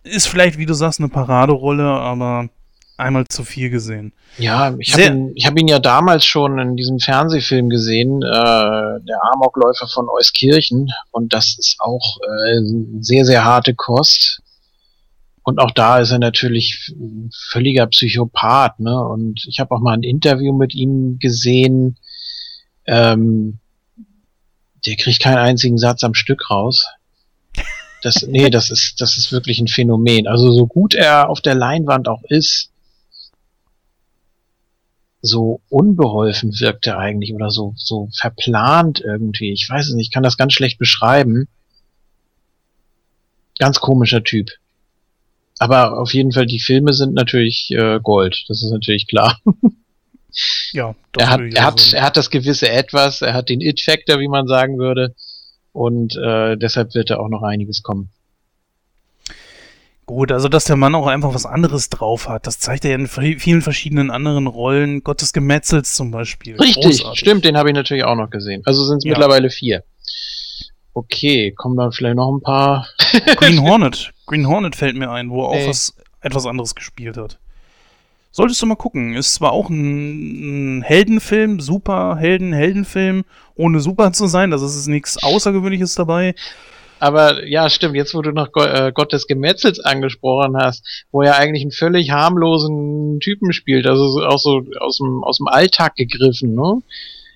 [0.06, 2.50] ist vielleicht, wie du sagst, eine Paraderolle, aber
[2.98, 4.14] einmal zu viel gesehen.
[4.38, 9.20] Ja, ich habe ihn, hab ihn ja damals schon in diesem Fernsehfilm gesehen, äh, der
[9.34, 10.90] Amokläufer von Euskirchen.
[11.12, 12.62] Und das ist auch äh,
[13.02, 14.42] sehr, sehr harte Kost.
[15.44, 16.94] Und auch da ist er natürlich
[17.50, 18.80] völliger Psychopath.
[18.80, 18.98] Ne?
[19.08, 21.98] Und ich habe auch mal ein Interview mit ihm gesehen.
[22.88, 23.60] Ähm,
[24.86, 26.88] der kriegt keinen einzigen Satz am Stück raus.
[28.06, 30.28] Das, nee, das ist, das ist wirklich ein Phänomen.
[30.28, 32.70] Also so gut er auf der Leinwand auch ist,
[35.24, 39.52] so unbeholfen wirkt er eigentlich oder so, so verplant irgendwie.
[39.52, 41.48] Ich weiß es nicht, ich kann das ganz schlecht beschreiben.
[43.58, 44.52] Ganz komischer Typ.
[45.58, 48.46] Aber auf jeden Fall, die Filme sind natürlich äh, Gold.
[48.50, 49.40] Das ist natürlich klar.
[50.74, 54.28] ja, er hat, er, hat, er hat das gewisse Etwas, er hat den It-Factor, wie
[54.28, 55.16] man sagen würde.
[55.76, 58.08] Und äh, deshalb wird da auch noch einiges kommen.
[60.06, 62.98] Gut, also dass der Mann auch einfach was anderes drauf hat, das zeigt er ja
[62.98, 66.56] in vielen verschiedenen anderen Rollen, Gottes Gemetzels zum Beispiel.
[66.56, 67.20] Richtig, Großartig.
[67.20, 68.62] stimmt, den habe ich natürlich auch noch gesehen.
[68.64, 69.10] Also sind es ja.
[69.10, 69.84] mittlerweile vier.
[70.94, 72.88] Okay, kommen dann vielleicht noch ein paar.
[73.36, 74.14] Green Hornet.
[74.28, 77.38] Green Hornet fällt mir ein, wo er auch was etwas anderes gespielt hat.
[78.32, 79.14] Solltest du mal gucken.
[79.14, 83.26] Ist zwar auch ein, ein Heldenfilm, super Helden-Heldenfilm,
[83.56, 84.54] ohne super zu sein.
[84.54, 86.36] Also es ist nichts Außergewöhnliches dabei.
[87.00, 91.38] Aber ja, stimmt, jetzt wo du noch äh, Gott des Gemetzels angesprochen hast, wo er
[91.38, 96.56] eigentlich einen völlig harmlosen Typen spielt, also auch so aus dem, aus dem Alltag gegriffen,
[96.56, 96.82] ne?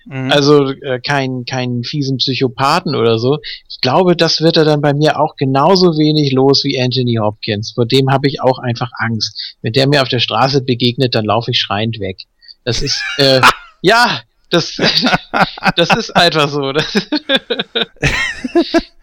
[0.06, 0.32] Mhm.
[0.32, 3.38] Also äh, kein, kein fiesen Psychopathen oder so.
[3.68, 7.72] Ich glaube, das wird er dann bei mir auch genauso wenig los wie Anthony Hopkins.
[7.74, 9.56] Vor dem habe ich auch einfach Angst.
[9.60, 12.16] Wenn der mir auf der Straße begegnet, dann laufe ich schreiend weg.
[12.64, 13.42] Das ist, äh,
[13.82, 14.76] ja, das,
[15.76, 16.72] das ist einfach so.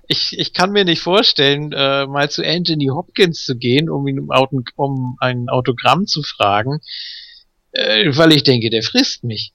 [0.07, 4.19] ich, ich kann mir nicht vorstellen, äh, mal zu Anthony Hopkins zu gehen, um ihn
[4.19, 6.79] um, Auto, um ein Autogramm zu fragen,
[7.71, 9.53] äh, weil ich denke, der frisst mich.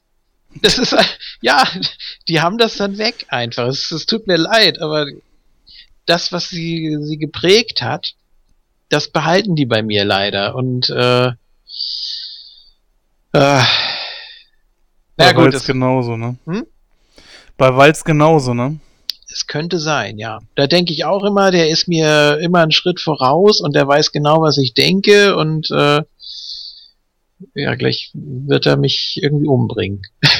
[0.60, 0.94] Das ist,
[1.40, 1.66] ja,
[2.28, 3.68] die haben das dann weg einfach.
[3.68, 5.06] Es, es tut mir leid, aber
[6.06, 8.14] das, was sie, sie geprägt hat,
[8.88, 10.54] das behalten die bei mir leider.
[10.54, 11.32] Und äh,
[13.32, 13.62] äh,
[15.26, 16.36] Bei gut, Walz genauso, ne?
[16.46, 16.66] Hm?
[17.56, 18.78] Bei Walz genauso, ne?
[19.30, 20.40] Es könnte sein, ja.
[20.54, 24.12] Da denke ich auch immer, der ist mir immer einen Schritt voraus und der weiß
[24.12, 26.02] genau, was ich denke und äh,
[27.54, 30.02] ja, gleich wird er mich irgendwie umbringen.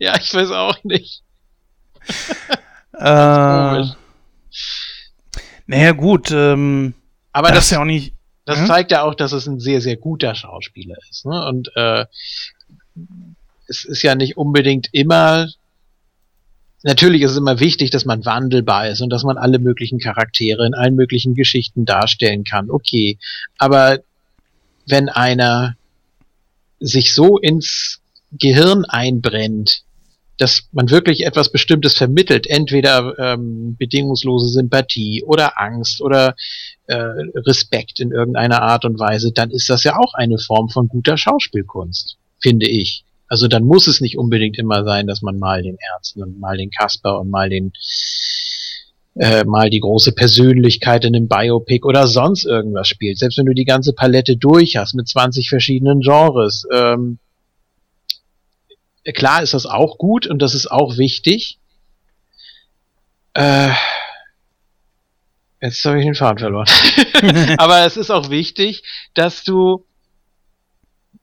[0.00, 1.22] ja, ich weiß auch nicht.
[2.94, 3.84] äh,
[5.66, 6.30] naja, gut.
[6.30, 6.94] Ähm,
[7.32, 8.14] Aber das, das ist ja auch nicht.
[8.44, 8.66] Das hm?
[8.66, 11.26] zeigt ja auch, dass es ein sehr, sehr guter Schauspieler ist.
[11.26, 11.46] Ne?
[11.46, 12.06] Und äh,
[13.66, 15.48] es ist ja nicht unbedingt immer.
[16.84, 20.66] Natürlich ist es immer wichtig, dass man wandelbar ist und dass man alle möglichen Charaktere
[20.66, 22.70] in allen möglichen Geschichten darstellen kann.
[22.70, 23.18] Okay.
[23.58, 23.98] Aber
[24.86, 25.76] wenn einer
[26.80, 28.00] sich so ins
[28.32, 29.82] Gehirn einbrennt,
[30.38, 36.36] dass man wirklich etwas Bestimmtes vermittelt, entweder ähm, bedingungslose Sympathie oder Angst oder
[36.86, 40.88] äh, Respekt in irgendeiner Art und Weise, dann ist das ja auch eine Form von
[40.88, 43.04] guter Schauspielkunst, finde ich.
[43.28, 46.56] Also dann muss es nicht unbedingt immer sein, dass man mal den Ärzten und mal
[46.56, 47.72] den Kasper und mal den
[49.18, 53.18] äh, mal die große Persönlichkeit in einem Biopic oder sonst irgendwas spielt.
[53.18, 56.64] Selbst wenn du die ganze Palette durch hast mit 20 verschiedenen Genres.
[56.72, 57.18] Ähm,
[59.14, 61.58] klar ist das auch gut und das ist auch wichtig.
[63.34, 63.70] Äh,
[65.60, 66.68] jetzt habe ich den Faden verloren.
[67.58, 68.84] Aber es ist auch wichtig,
[69.14, 69.84] dass du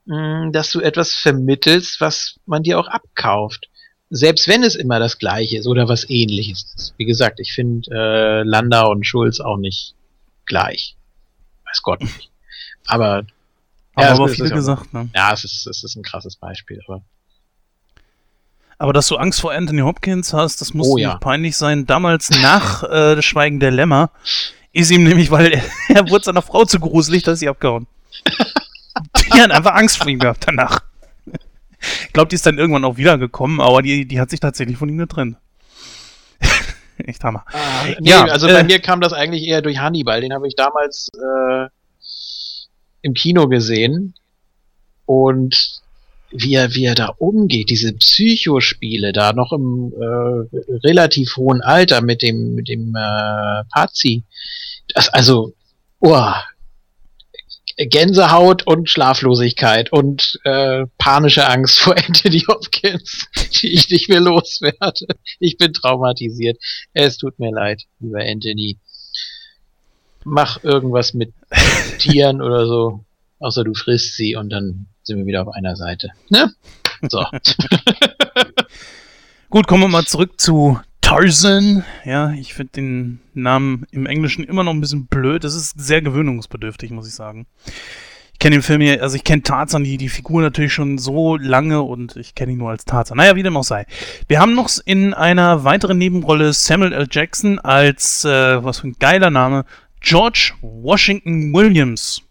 [0.08, 3.70] dass du etwas vermittelst, was man dir auch abkauft
[4.10, 6.94] selbst wenn es immer das Gleiche ist oder was ähnliches ist.
[6.98, 9.96] Wie gesagt, ich finde äh, Landau und Schulz auch nicht
[10.46, 10.96] gleich.
[11.66, 12.30] Weiß Gott nicht.
[12.86, 13.26] Aber
[13.98, 15.10] ja, aber viele gesagt, ne?
[15.16, 17.02] Ja, es ist, es ist ein krasses Beispiel, aber.
[18.78, 21.16] Aber dass du Angst vor Anthony Hopkins hast, das muss oh, ja.
[21.16, 21.86] peinlich sein.
[21.86, 24.12] Damals nach äh, das Schweigen der Lämmer
[24.74, 25.64] ist ihm nämlich, weil er,
[25.96, 27.88] er wurde seiner Frau zu gruselig, dass sie abgehauen.
[29.34, 30.82] Die hat einfach Angst vor ihm gehabt danach.
[31.80, 34.90] Ich glaube, die ist dann irgendwann auch wiedergekommen, aber die, die hat sich tatsächlich von
[34.90, 35.38] ihm getrennt.
[36.98, 37.44] Echt Hammer.
[37.52, 40.22] Ah, nee, ja, also äh, bei mir kam das eigentlich eher durch Hannibal.
[40.22, 41.68] Den habe ich damals äh,
[43.02, 44.16] im Kino gesehen.
[45.06, 45.82] Und
[46.32, 52.02] wie er, wie er da umgeht, diese Psychospiele da noch im äh, relativ hohen Alter
[52.02, 54.24] mit dem, mit dem äh, Pazi.
[54.94, 55.54] Das, also,
[56.00, 56.32] oh,
[57.78, 63.28] Gänsehaut und Schlaflosigkeit und äh, panische Angst vor Anthony Hopkins,
[63.62, 65.08] die ich nicht mehr loswerde.
[65.40, 66.58] Ich bin traumatisiert.
[66.94, 68.78] Es tut mir leid, lieber Anthony.
[70.24, 71.34] Mach irgendwas mit
[72.00, 73.04] Tieren oder so,
[73.40, 76.10] außer du frisst sie und dann sind wir wieder auf einer Seite.
[76.30, 76.54] Ne?
[77.10, 77.26] So.
[79.50, 81.86] Gut, kommen wir mal zurück zu Tarzan.
[82.04, 85.44] Ja, ich finde den Namen im Englischen immer noch ein bisschen blöd.
[85.44, 87.46] Das ist sehr gewöhnungsbedürftig, muss ich sagen.
[88.34, 91.38] Ich kenne den Film hier, also ich kenne Tarzan, die, die Figur natürlich schon so
[91.38, 93.18] lange und ich kenne ihn nur als Tarzan.
[93.18, 93.86] Naja, wie dem auch sei.
[94.28, 97.08] Wir haben noch in einer weiteren Nebenrolle Samuel L.
[97.12, 99.66] Jackson als, äh, was für ein geiler Name,
[100.02, 102.24] George Washington Williams.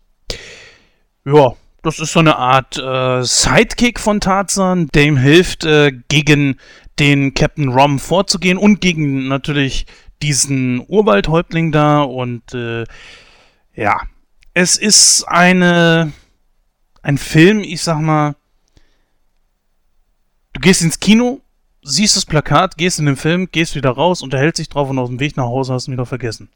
[1.25, 1.53] Ja,
[1.85, 6.57] das ist so eine Art äh, Sidekick von Tarzan, der ihm hilft, äh, gegen
[6.99, 9.87] den Captain Rom vorzugehen und gegen natürlich
[10.23, 12.85] diesen Urwaldhäuptling da und äh,
[13.75, 14.01] ja,
[14.55, 16.13] es ist eine
[17.05, 18.35] ein Film, ich sag mal,
[20.55, 21.41] du gehst ins Kino,
[21.83, 25.09] siehst das Plakat, gehst in den Film, gehst wieder raus, unterhältst dich drauf und auf
[25.09, 26.49] dem Weg nach Hause hast du ihn wieder vergessen.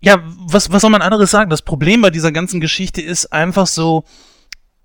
[0.00, 1.50] Ja, was, was soll man anderes sagen?
[1.50, 4.04] Das Problem bei dieser ganzen Geschichte ist einfach so,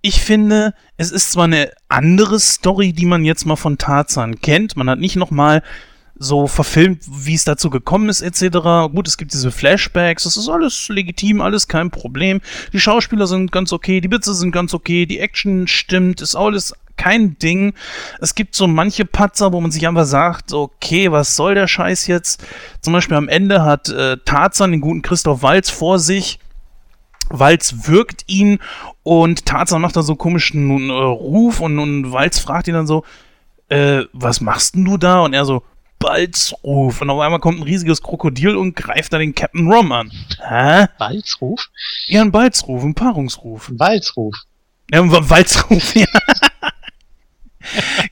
[0.01, 4.77] ich finde, es ist zwar eine andere Story, die man jetzt mal von Tarzan kennt.
[4.77, 5.63] Man hat nicht nochmal
[6.19, 8.91] so verfilmt, wie es dazu gekommen ist, etc.
[8.93, 12.41] Gut, es gibt diese Flashbacks, das ist alles legitim, alles kein Problem.
[12.73, 16.73] Die Schauspieler sind ganz okay, die Witze sind ganz okay, die Action stimmt, ist alles
[16.95, 17.73] kein Ding.
[18.19, 22.07] Es gibt so manche Patzer, wo man sich einfach sagt, okay, was soll der Scheiß
[22.07, 22.43] jetzt?
[22.81, 26.39] Zum Beispiel am Ende hat äh, Tarzan den guten Christoph Walz vor sich
[27.29, 28.59] Walz wirkt ihn
[29.03, 32.87] und Tarzan macht da so einen komischen äh, Ruf und, und Walz fragt ihn dann
[32.87, 33.03] so,
[33.69, 35.21] äh, was machst denn du da?
[35.21, 35.63] Und er so,
[35.99, 37.01] Balzruf.
[37.01, 40.11] Und auf einmal kommt ein riesiges Krokodil und greift da den Captain Rom an.
[40.47, 40.85] Hä?
[40.97, 41.69] Balzruf?
[42.07, 43.69] Ja, ein Balzruf, ein Paarungsruf.
[43.69, 44.35] Ein Walzruf.
[44.91, 46.05] Ja, ein Walzruf, ja.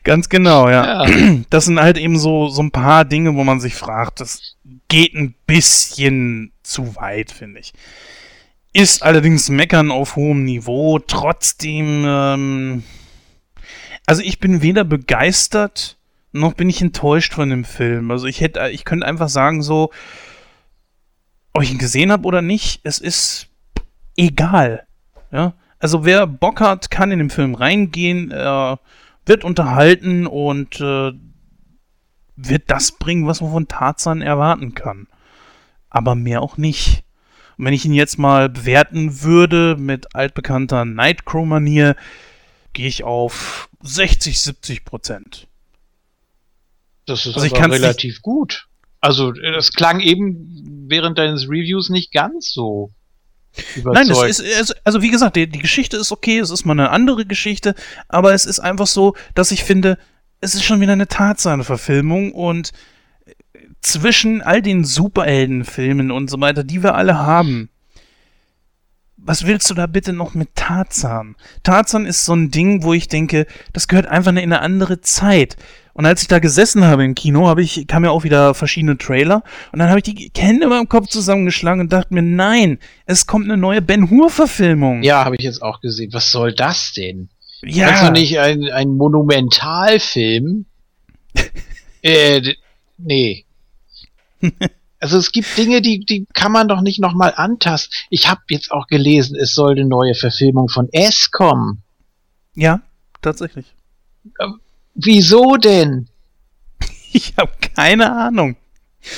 [0.04, 1.06] Ganz genau, ja.
[1.06, 1.38] ja.
[1.50, 4.58] Das sind halt eben so, so ein paar Dinge, wo man sich fragt, das
[4.88, 7.74] geht ein bisschen zu weit, finde ich.
[8.76, 11.00] Ist allerdings Meckern auf hohem Niveau.
[11.00, 12.84] Trotzdem, ähm,
[14.06, 15.98] also ich bin weder begeistert,
[16.34, 18.12] noch bin ich enttäuscht von dem Film.
[18.12, 19.92] Also ich hätte, ich könnte einfach sagen so,
[21.54, 23.48] ob ich ihn gesehen habe oder nicht, es ist
[24.18, 24.86] egal.
[25.32, 28.76] Ja, also wer Bock hat, kann in den Film reingehen, äh,
[29.26, 31.14] wird unterhalten und äh,
[32.36, 35.08] wird das bringen, was man von Tarzan erwarten kann.
[35.90, 37.05] Aber mehr auch nicht.
[37.58, 41.96] Und wenn ich ihn jetzt mal bewerten würde mit altbekannter Nightcrow-Manier,
[42.74, 45.48] gehe ich auf 60, 70 Prozent.
[47.06, 48.68] Das ist also aber relativ gut.
[49.00, 52.92] Also, das klang eben während deines Reviews nicht ganz so.
[53.76, 54.08] Überzeugt.
[54.10, 56.90] Nein, es ist, also wie gesagt, die, die Geschichte ist okay, es ist mal eine
[56.90, 57.76] andere Geschichte,
[58.10, 59.98] aber es ist einfach so, dass ich finde,
[60.42, 62.72] es ist schon wieder eine Tatsache-Verfilmung und
[63.86, 67.70] zwischen all den Superheldenfilmen und so weiter, die wir alle haben,
[69.18, 71.36] was willst du da bitte noch mit Tarzan?
[71.64, 75.58] Tarzan ist so ein Ding, wo ich denke, das gehört einfach in eine andere Zeit.
[75.94, 78.98] Und als ich da gesessen habe im Kino, habe ich, kam ja auch wieder verschiedene
[78.98, 82.80] Trailer und dann habe ich die Hände über dem Kopf zusammengeschlagen und dachte mir, nein,
[83.06, 85.04] es kommt eine neue Ben Hur-Verfilmung.
[85.04, 86.12] Ja, habe ich jetzt auch gesehen.
[86.12, 87.30] Was soll das denn?
[87.64, 87.88] Ja.
[87.88, 90.66] Also nicht ein, ein Monumentalfilm?
[92.02, 92.42] äh,
[92.98, 93.45] nee.
[95.02, 97.94] Also es gibt Dinge, die, die kann man doch nicht nochmal antasten.
[98.10, 101.84] Ich habe jetzt auch gelesen, es soll eine neue Verfilmung von S kommen.
[102.56, 102.82] Ja,
[103.22, 103.66] tatsächlich.
[104.96, 106.08] Wieso denn?
[107.12, 108.56] Ich habe keine Ahnung.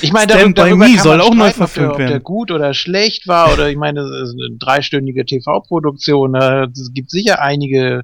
[0.02, 2.08] Ich meine, darüber, darüber kann soll man auch neu streiten, ob der, verfilmt ob der
[2.10, 2.22] werden.
[2.22, 6.34] gut oder schlecht war oder ich meine, es ist eine dreistündige TV-Produktion.
[6.34, 8.02] Es gibt sicher einige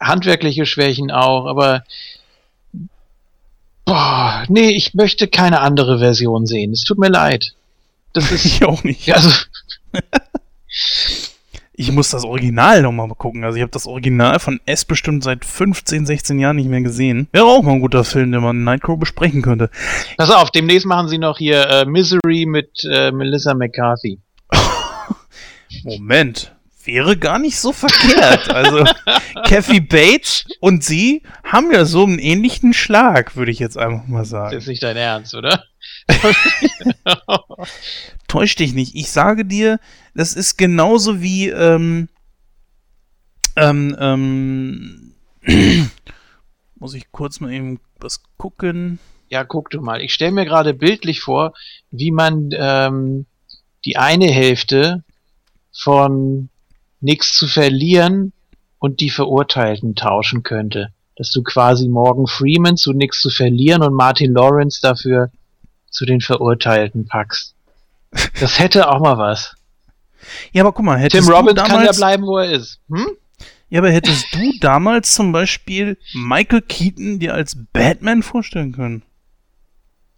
[0.00, 1.82] handwerkliche Schwächen auch, aber
[3.88, 6.72] boah, nee, ich möchte keine andere Version sehen.
[6.72, 7.54] Es tut mir leid.
[8.12, 9.12] Das ist Ich auch nicht.
[9.12, 9.30] also
[11.80, 13.44] Ich muss das Original nochmal gucken.
[13.44, 17.28] Also ich habe das Original von S bestimmt seit 15, 16 Jahren nicht mehr gesehen.
[17.30, 19.70] Wäre auch mal ein guter Film, den man in Nightcrow besprechen könnte.
[20.16, 24.18] pass auf, demnächst machen sie noch hier äh, Misery mit äh, Melissa McCarthy.
[25.84, 26.52] Moment.
[26.88, 28.48] Wäre gar nicht so verkehrt.
[28.50, 28.82] Also
[29.46, 34.20] Kathy Bates und sie haben ja so einen ähnlichen Schlag, würde ich jetzt einfach mal
[34.20, 34.56] Das sagen.
[34.56, 35.64] ist nicht dein Ernst, oder?
[38.26, 38.94] Täusch dich nicht.
[38.94, 39.80] Ich sage dir,
[40.14, 42.08] das ist genauso wie ähm,
[43.56, 45.14] ähm, ähm,
[46.76, 48.98] muss ich kurz mal eben was gucken.
[49.28, 50.00] Ja, guck du mal.
[50.00, 51.52] Ich stelle mir gerade bildlich vor,
[51.90, 53.26] wie man ähm,
[53.84, 55.04] die eine Hälfte
[55.70, 56.48] von
[57.00, 58.32] nichts zu verlieren
[58.78, 60.92] und die Verurteilten tauschen könnte.
[61.16, 65.30] Dass du quasi Morgan Freeman zu nichts zu verlieren und Martin Lawrence dafür
[65.90, 67.54] zu den Verurteilten packst.
[68.40, 69.54] Das hätte auch mal was.
[70.52, 72.80] Ja, aber guck mal, hättest Tim du Robbins kann ja damals, bleiben, wo er ist.
[72.88, 73.06] Hm?
[73.70, 79.02] ja, aber hättest du damals zum Beispiel Michael Keaton dir als Batman vorstellen können?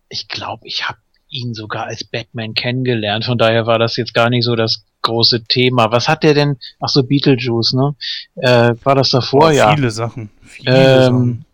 [0.09, 3.25] Ich glaube, ich habe ihn sogar als Batman kennengelernt.
[3.25, 5.91] Von daher war das jetzt gar nicht so das große Thema.
[5.93, 6.57] Was hat der denn?
[6.81, 7.95] Ach so, Beetlejuice, ne?
[8.37, 9.75] Äh, war das davor, Oh, ja.
[9.75, 10.31] Viele Sachen.
[10.43, 11.45] Viele Ähm, Sachen.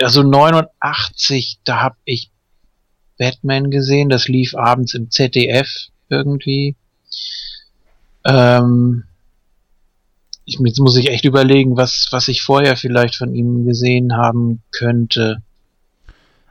[0.00, 2.30] Also 89, da hab ich
[3.18, 4.08] Batman gesehen.
[4.08, 5.68] Das lief abends im ZDF
[6.08, 6.76] irgendwie.
[8.24, 9.04] Ähm,
[10.44, 14.62] ich, jetzt muss ich echt überlegen, was, was ich vorher vielleicht von ihm gesehen haben
[14.70, 15.42] könnte.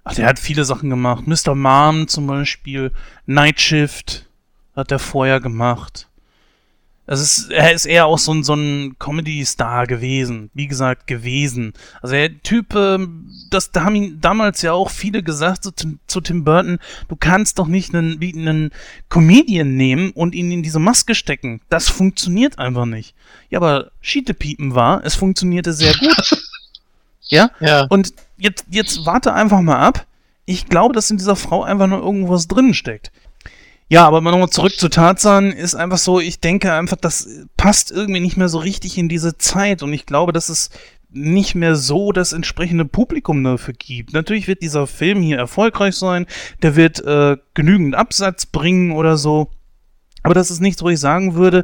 [0.03, 1.25] Ach, der hat viele Sachen gemacht.
[1.27, 1.55] Mr.
[1.55, 2.91] Mom zum Beispiel.
[3.25, 4.25] Night Shift
[4.75, 6.07] hat er vorher gemacht.
[7.07, 10.49] Es ist, er ist eher auch so ein, so ein Comedy-Star gewesen.
[10.55, 11.73] Wie gesagt, gewesen.
[12.01, 15.99] Also der Typ, ähm, das, da haben ihn damals ja auch viele gesagt so zu,
[16.07, 18.71] zu Tim Burton, du kannst doch nicht einen, wie einen
[19.09, 21.61] Comedian nehmen und ihn in diese Maske stecken.
[21.69, 23.13] Das funktioniert einfach nicht.
[23.49, 26.43] Ja, aber Schietepiepen war, es funktionierte sehr gut.
[27.21, 27.51] ja?
[27.59, 27.85] Ja.
[27.89, 30.07] Und jetzt, jetzt warte einfach mal ab.
[30.45, 33.11] Ich glaube, dass in dieser Frau einfach nur irgendwas drin steckt.
[33.87, 37.91] Ja, aber mal nochmal zurück zu Tarzan ist einfach so, ich denke einfach, das passt
[37.91, 40.71] irgendwie nicht mehr so richtig in diese Zeit und ich glaube, dass es
[41.11, 44.13] nicht mehr so das entsprechende Publikum dafür gibt.
[44.13, 46.25] Natürlich wird dieser Film hier erfolgreich sein,
[46.63, 49.51] der wird äh, genügend Absatz bringen oder so,
[50.23, 51.63] aber das ist nichts, wo ich sagen würde,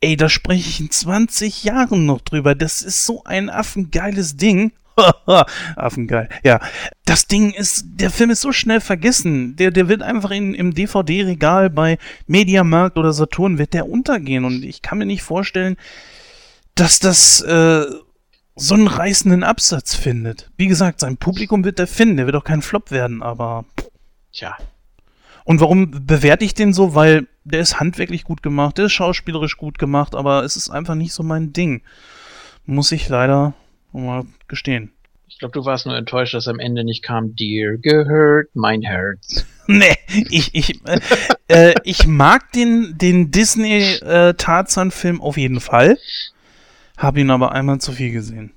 [0.00, 2.54] ey, da spreche ich in 20 Jahren noch drüber.
[2.54, 4.72] Das ist so ein affengeiles Ding.
[5.76, 6.28] Affengeil.
[6.42, 6.60] Ja,
[7.04, 9.56] das Ding ist, der Film ist so schnell vergessen.
[9.56, 14.44] Der, der wird einfach in, im DVD-Regal bei Mediamarkt oder Saturn wird der untergehen.
[14.44, 15.76] Und ich kann mir nicht vorstellen,
[16.74, 17.84] dass das äh,
[18.54, 20.50] so einen reißenden Absatz findet.
[20.56, 22.16] Wie gesagt, sein Publikum wird der finden.
[22.16, 23.64] Der wird auch kein Flop werden, aber.
[24.32, 24.56] Tja.
[25.44, 26.94] Und warum bewerte ich den so?
[26.94, 30.94] Weil der ist handwerklich gut gemacht, der ist schauspielerisch gut gemacht, aber es ist einfach
[30.94, 31.80] nicht so mein Ding.
[32.66, 33.54] Muss ich leider
[34.04, 34.92] mal gestehen.
[35.26, 39.46] Ich glaube, du warst nur enttäuscht, dass am Ende nicht kam, Dear gehört, mein Herz.
[39.66, 41.00] Nee, ich, ich, äh,
[41.48, 45.98] äh, ich mag den, den Disney-Tarzan-Film auf jeden Fall.
[46.96, 48.52] Habe ihn aber einmal zu viel gesehen.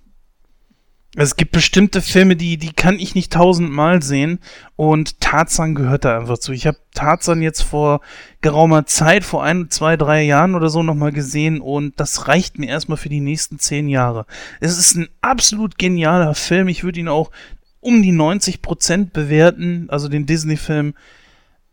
[1.16, 4.39] Es gibt bestimmte Filme, die, die kann ich nicht tausendmal sehen
[4.78, 6.53] und Tarzan gehört da einfach zu.
[6.53, 7.99] Ich habe Tarzan jetzt vor
[8.39, 12.70] geraumer Zeit, vor ein, zwei, drei Jahren oder so nochmal gesehen und das reicht mir
[12.70, 14.26] erstmal für die nächsten zehn Jahre.
[14.62, 16.70] Es ist ein absolut genialer Film.
[16.70, 17.32] Ich würde ihn auch
[17.82, 20.93] um die 90% bewerten, also den Disney-Film,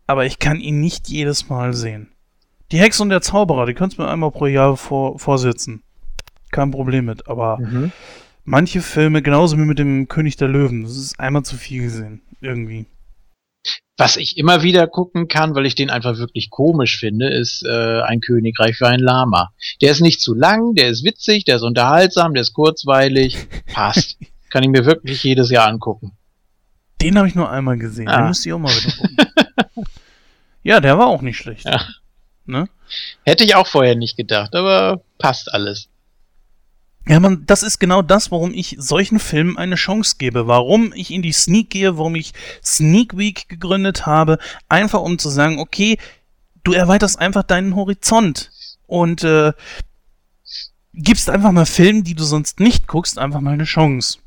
[0.05, 2.09] aber ich kann ihn nicht jedes Mal sehen.
[2.73, 5.81] Die Hexe und der Zauberer, die könntest du mir einmal pro Jahr vor, vorsitzen.
[6.51, 7.91] Kein Problem mit, aber Mhm.
[8.49, 12.21] Manche Filme, genauso wie mit dem König der Löwen, das ist einmal zu viel gesehen.
[12.41, 12.85] Irgendwie.
[13.97, 18.01] Was ich immer wieder gucken kann, weil ich den einfach wirklich komisch finde, ist äh,
[18.01, 19.51] ein Königreich für ein Lama.
[19.81, 23.37] Der ist nicht zu lang, der ist witzig, der ist unterhaltsam, der ist kurzweilig,
[23.73, 24.17] passt.
[24.49, 26.13] kann ich mir wirklich jedes Jahr angucken.
[27.01, 28.07] Den habe ich nur einmal gesehen.
[28.07, 28.17] Ah.
[28.17, 29.85] Den müsste ich auch mal wieder gucken.
[30.63, 31.65] ja, der war auch nicht schlecht.
[31.65, 31.85] Ja.
[32.45, 32.67] Ne?
[33.23, 35.88] Hätte ich auch vorher nicht gedacht, aber passt alles.
[37.09, 40.45] Ja, man, das ist genau das, warum ich solchen Filmen eine Chance gebe.
[40.45, 42.33] Warum ich in die Sneak gehe, warum ich
[42.63, 44.37] Sneak Week gegründet habe.
[44.69, 45.97] Einfach um zu sagen, okay,
[46.63, 48.51] du erweiterst einfach deinen Horizont
[48.85, 49.53] und äh,
[50.93, 54.19] gibst einfach mal Filmen, die du sonst nicht guckst, einfach mal eine Chance.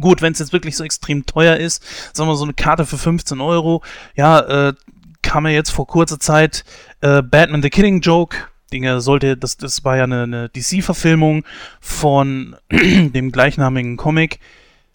[0.00, 1.84] Gut, wenn es jetzt wirklich so extrem teuer ist,
[2.16, 3.80] sagen wir so eine Karte für 15 Euro,
[4.16, 4.74] ja, äh,
[5.22, 6.64] kam ja jetzt vor kurzer Zeit
[7.00, 8.36] äh, Batman the Killing Joke.
[8.72, 11.44] Dinge sollte, das, das war ja eine, eine DC-Verfilmung
[11.80, 14.40] von dem gleichnamigen Comic.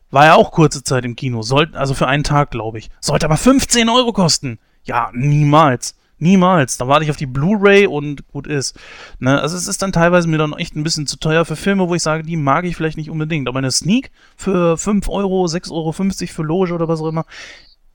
[0.10, 2.90] War ja auch kurze Zeit im Kino, sollte, also für einen Tag, glaube ich.
[3.02, 4.58] Sollte aber 15 Euro kosten.
[4.84, 5.96] Ja, niemals.
[6.20, 6.78] Niemals.
[6.78, 8.80] Da warte ich auf die Blu-ray und gut ist.
[9.20, 9.40] Ne?
[9.40, 11.94] Also es ist dann teilweise mir dann echt ein bisschen zu teuer für Filme, wo
[11.94, 13.48] ich sage, die mag ich vielleicht nicht unbedingt.
[13.48, 17.26] Aber eine Sneak für 5 Euro, 6,50 Euro für Loge oder was auch immer,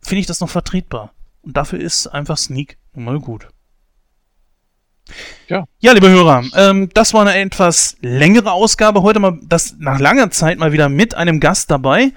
[0.00, 1.12] finde ich das noch vertretbar.
[1.42, 3.48] Und dafür ist einfach Sneak mal gut.
[5.48, 5.64] Ja.
[5.80, 9.02] ja, liebe Hörer, ähm, das war eine etwas längere Ausgabe.
[9.02, 12.12] Heute mal das nach langer Zeit mal wieder mit einem Gast dabei.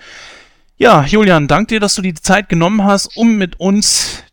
[0.77, 4.23] Ja, Julian, danke dir, dass du die Zeit genommen hast, um mit uns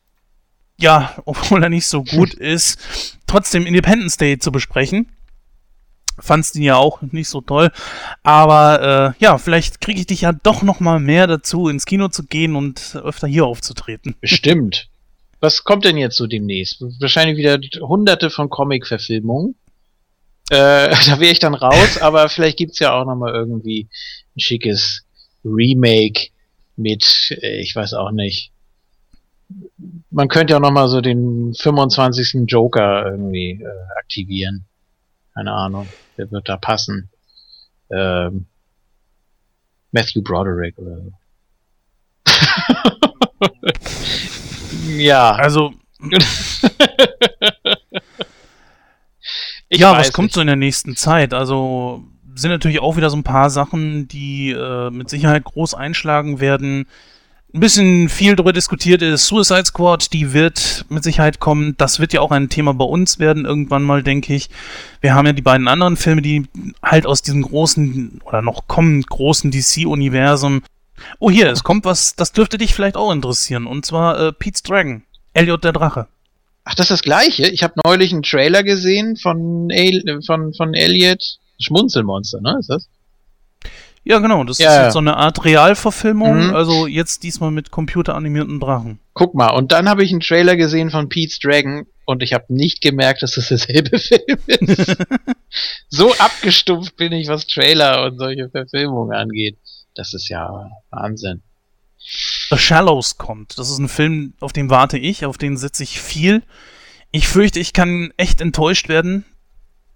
[0.82, 2.78] ja, obwohl er nicht so gut ist,
[3.26, 5.08] trotzdem Independence Day zu besprechen.
[6.18, 7.70] Fandst ihn ja auch nicht so toll.
[8.22, 12.08] Aber äh, ja, vielleicht kriege ich dich ja doch noch mal mehr dazu, ins Kino
[12.08, 14.14] zu gehen und öfter hier aufzutreten.
[14.20, 14.90] Bestimmt.
[15.42, 16.80] Was kommt denn jetzt so demnächst?
[17.00, 19.56] Wahrscheinlich wieder hunderte von Comic-Verfilmungen.
[20.50, 23.88] Äh, da wäre ich dann raus, aber vielleicht gibt's ja auch noch mal irgendwie
[24.36, 25.04] ein schickes
[25.44, 26.28] Remake
[26.76, 28.52] mit, äh, ich weiß auch nicht,
[30.10, 32.44] man könnte ja noch mal so den 25.
[32.46, 34.64] Joker irgendwie äh, aktivieren.
[35.34, 37.10] Keine Ahnung, wer wird da passen?
[37.90, 38.46] Ähm,
[39.90, 41.12] Matthew Broderick oder so.
[44.86, 45.32] ja.
[45.32, 45.72] Also.
[49.70, 50.34] ja, was kommt nicht.
[50.34, 51.32] so in der nächsten Zeit?
[51.34, 52.04] Also
[52.34, 56.86] sind natürlich auch wieder so ein paar Sachen, die äh, mit Sicherheit groß einschlagen werden
[57.54, 59.26] ein bisschen viel darüber diskutiert ist.
[59.26, 61.74] Suicide Squad, die wird mit Sicherheit kommen.
[61.76, 64.48] Das wird ja auch ein Thema bei uns werden, irgendwann mal, denke ich.
[65.02, 66.44] Wir haben ja die beiden anderen Filme, die
[66.82, 70.62] halt aus diesem großen oder noch kommend großen DC-Universum.
[71.18, 73.66] Oh, hier, es kommt was, das dürfte dich vielleicht auch interessieren.
[73.66, 75.02] Und zwar äh, Pete's Dragon,
[75.34, 76.08] Elliot der Drache.
[76.64, 77.48] Ach, das ist das Gleiche.
[77.48, 81.38] Ich habe neulich einen Trailer gesehen von, El von, von Elliot.
[81.58, 82.56] Schmunzelmonster, ne?
[82.58, 82.88] Ist das?
[84.04, 84.42] Ja, genau.
[84.44, 86.54] Das ja, ist jetzt so eine Art Realverfilmung, mhm.
[86.54, 88.98] also jetzt diesmal mit computeranimierten Drachen.
[89.14, 92.44] Guck mal, und dann habe ich einen Trailer gesehen von Pete's Dragon und ich habe
[92.48, 94.96] nicht gemerkt, dass das derselbe Film ist.
[95.88, 99.56] so abgestumpft bin ich, was Trailer und solche Verfilmungen angeht.
[99.94, 101.42] Das ist ja Wahnsinn.
[102.50, 103.58] The Shallows kommt.
[103.58, 106.42] Das ist ein Film, auf den warte ich, auf den sitze ich viel.
[107.10, 109.24] Ich fürchte, ich kann echt enttäuscht werden.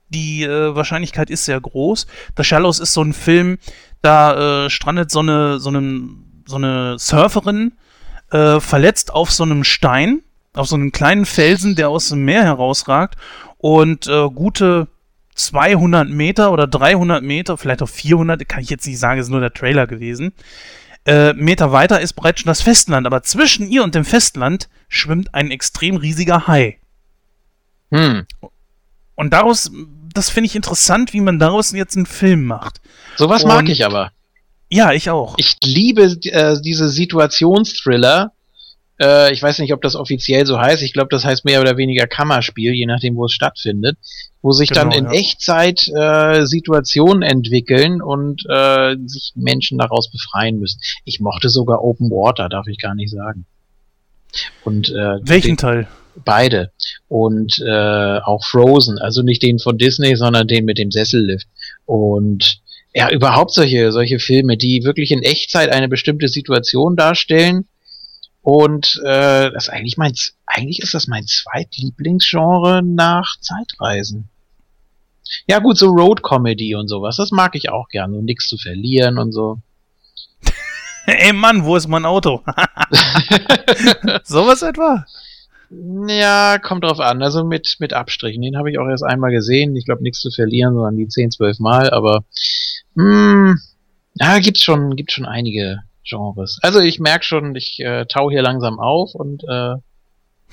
[0.09, 2.07] Die äh, Wahrscheinlichkeit ist sehr groß.
[2.37, 3.59] The Shallows ist so ein Film,
[4.03, 6.09] da äh, strandet so eine, so, eine,
[6.47, 7.73] so eine Surferin
[8.31, 10.23] äh, verletzt auf so einem Stein,
[10.55, 13.17] auf so einem kleinen Felsen, der aus dem Meer herausragt
[13.59, 14.89] und äh, gute
[15.37, 19.41] 200 Meter oder 300 Meter, vielleicht auch 400, kann ich jetzt nicht sagen, ist nur
[19.41, 20.33] der Trailer gewesen.
[21.05, 25.35] Äh, Meter weiter ist bereits schon das Festland, aber zwischen ihr und dem Festland schwimmt
[25.35, 26.79] ein extrem riesiger Hai.
[27.91, 28.27] Hm.
[29.15, 29.71] Und daraus
[30.17, 32.81] das finde ich interessant, wie man daraus jetzt einen Film macht.
[33.17, 34.13] Sowas mag ich aber.
[34.71, 35.35] Ja, ich auch.
[35.37, 38.33] Ich liebe äh, diese Situationsthriller.
[39.01, 40.83] Äh, ich weiß nicht, ob das offiziell so heißt.
[40.83, 43.99] Ich glaube, das heißt mehr oder weniger Kammerspiel, je nachdem, wo es stattfindet.
[44.43, 45.13] Wo sich genau, dann in ja.
[45.13, 50.81] Echtzeit äh, Situationen entwickeln und äh, sich Menschen daraus befreien müssen.
[51.05, 53.47] Ich mochte sogar Open Water, darf ich gar nicht sagen.
[54.65, 55.89] Und äh, welchen Teil?
[56.25, 56.71] Beide.
[57.09, 61.47] Und äh, auch Frozen, also nicht den von Disney, sondern den mit dem Sessellift.
[61.85, 62.61] Und
[62.95, 67.67] ja, überhaupt solche, solche Filme, die wirklich in Echtzeit eine bestimmte Situation darstellen.
[68.47, 70.15] Und äh, das ist eigentlich mein,
[70.47, 74.29] eigentlich ist das mein zweitlieblingsgenre nach Zeitreisen.
[75.49, 78.57] Ja gut, so Road Comedy und sowas, das mag ich auch gerne, so nichts zu
[78.57, 79.59] verlieren und so.
[81.07, 82.45] Ey Mann, wo ist mein Auto?
[84.23, 85.05] Sowas etwa?
[86.07, 87.25] Ja, kommt drauf an.
[87.25, 88.43] Also mit, mit Abstrichen.
[88.43, 89.75] Den habe ich auch erst einmal gesehen.
[89.75, 91.91] Ich glaube, nichts zu verlieren, sondern die 10, 12 Mal.
[91.91, 92.25] Aber
[92.95, 93.61] mh, hm,
[94.15, 96.59] ja, gibt's schon, gibt schon einige Genres.
[96.63, 99.75] Also ich merke schon, ich äh, tau hier langsam auf und äh,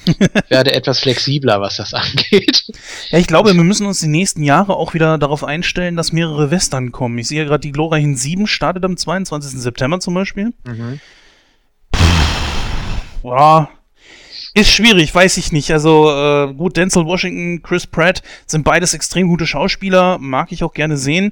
[0.50, 2.66] werde etwas flexibler, was das angeht.
[3.10, 6.52] Ja, ich glaube, wir müssen uns die nächsten Jahre auch wieder darauf einstellen, dass mehrere
[6.52, 7.18] Western kommen.
[7.18, 9.52] Ich sehe gerade, die glorreichen 7 startet am 22.
[9.62, 10.54] September zum Beispiel.
[10.66, 11.00] Mhm.
[13.24, 13.70] Ja,
[14.56, 15.72] ist schwierig, weiß ich nicht.
[15.72, 20.74] Also äh, gut, Denzel Washington, Chris Pratt sind beides extrem gute Schauspieler, mag ich auch
[20.74, 21.32] gerne sehen.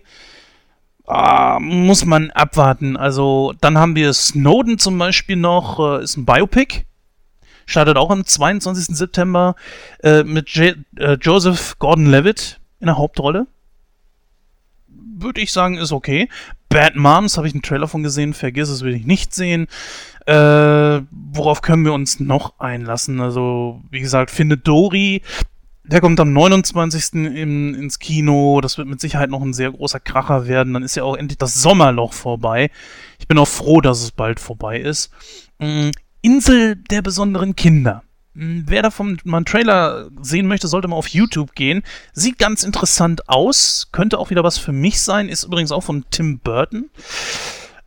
[1.13, 2.95] Ah, muss man abwarten.
[2.95, 6.85] Also dann haben wir Snowden zum Beispiel noch, äh, ist ein Biopic.
[7.65, 8.95] Startet auch am 22.
[8.95, 9.57] September
[10.03, 13.47] äh, mit J äh, Joseph Gordon-Levitt in der Hauptrolle.
[14.87, 16.29] Würde ich sagen, ist okay.
[16.69, 19.67] Bad Moms habe ich einen Trailer von gesehen, vergiss es, will ich nicht sehen.
[20.27, 23.19] Äh, worauf können wir uns noch einlassen?
[23.19, 25.23] Also, wie gesagt, Findet Dory,
[25.91, 27.13] der kommt am 29.
[27.13, 28.61] Im, ins Kino.
[28.61, 30.73] Das wird mit Sicherheit noch ein sehr großer Kracher werden.
[30.73, 32.71] Dann ist ja auch endlich das Sommerloch vorbei.
[33.19, 35.11] Ich bin auch froh, dass es bald vorbei ist.
[35.59, 35.89] Mm,
[36.21, 38.03] Insel der besonderen Kinder.
[38.33, 41.83] Mm, wer davon mal einen Trailer sehen möchte, sollte mal auf YouTube gehen.
[42.13, 43.89] Sieht ganz interessant aus.
[43.91, 45.27] Könnte auch wieder was für mich sein.
[45.27, 46.89] Ist übrigens auch von Tim Burton.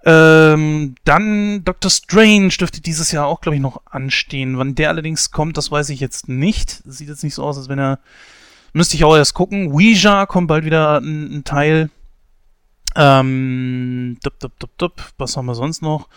[0.06, 4.58] Ähm, dann Doctor Strange dürfte dieses Jahr auch, glaube ich, noch anstehen.
[4.58, 6.82] Wann der allerdings kommt, das weiß ich jetzt nicht.
[6.84, 7.98] Sieht jetzt nicht so aus, als wenn er.
[8.74, 9.72] Müsste ich auch erst gucken.
[9.72, 11.90] Ouija kommt bald wieder ein, ein Teil.
[12.96, 15.12] Ähm, dup, dup, dup, dup.
[15.16, 16.08] Was haben wir sonst noch?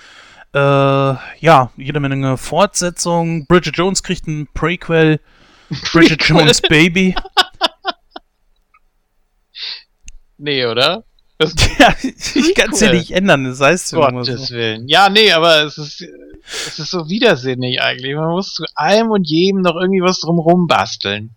[0.53, 3.45] Äh, ja, jede Menge Fortsetzung.
[3.45, 5.19] Bridget Jones kriegt ein Prequel.
[5.91, 7.15] Bridget Jones Baby.
[10.37, 11.03] nee, oder?
[11.37, 14.55] Das, ja, ich kann es ja nicht ändern, das heißt ja Gottes so.
[14.55, 14.87] Willen.
[14.87, 16.01] Ja, nee, aber es ist,
[16.67, 18.15] es ist so widersinnig eigentlich.
[18.15, 21.35] Man muss zu allem und jedem noch irgendwie was drumrum basteln.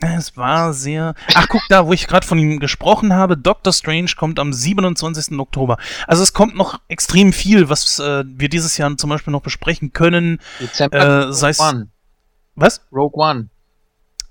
[0.00, 1.14] Es war sehr.
[1.34, 3.36] Ach, guck da, wo ich gerade von ihm gesprochen habe.
[3.36, 5.36] Doctor Strange kommt am 27.
[5.40, 5.76] Oktober.
[6.06, 9.92] Also es kommt noch extrem viel, was äh, wir dieses Jahr zum Beispiel noch besprechen
[9.92, 10.38] können.
[10.60, 11.28] Dezember.
[11.28, 11.88] Äh, sei One.
[12.54, 12.82] Was?
[12.92, 13.48] Rogue One.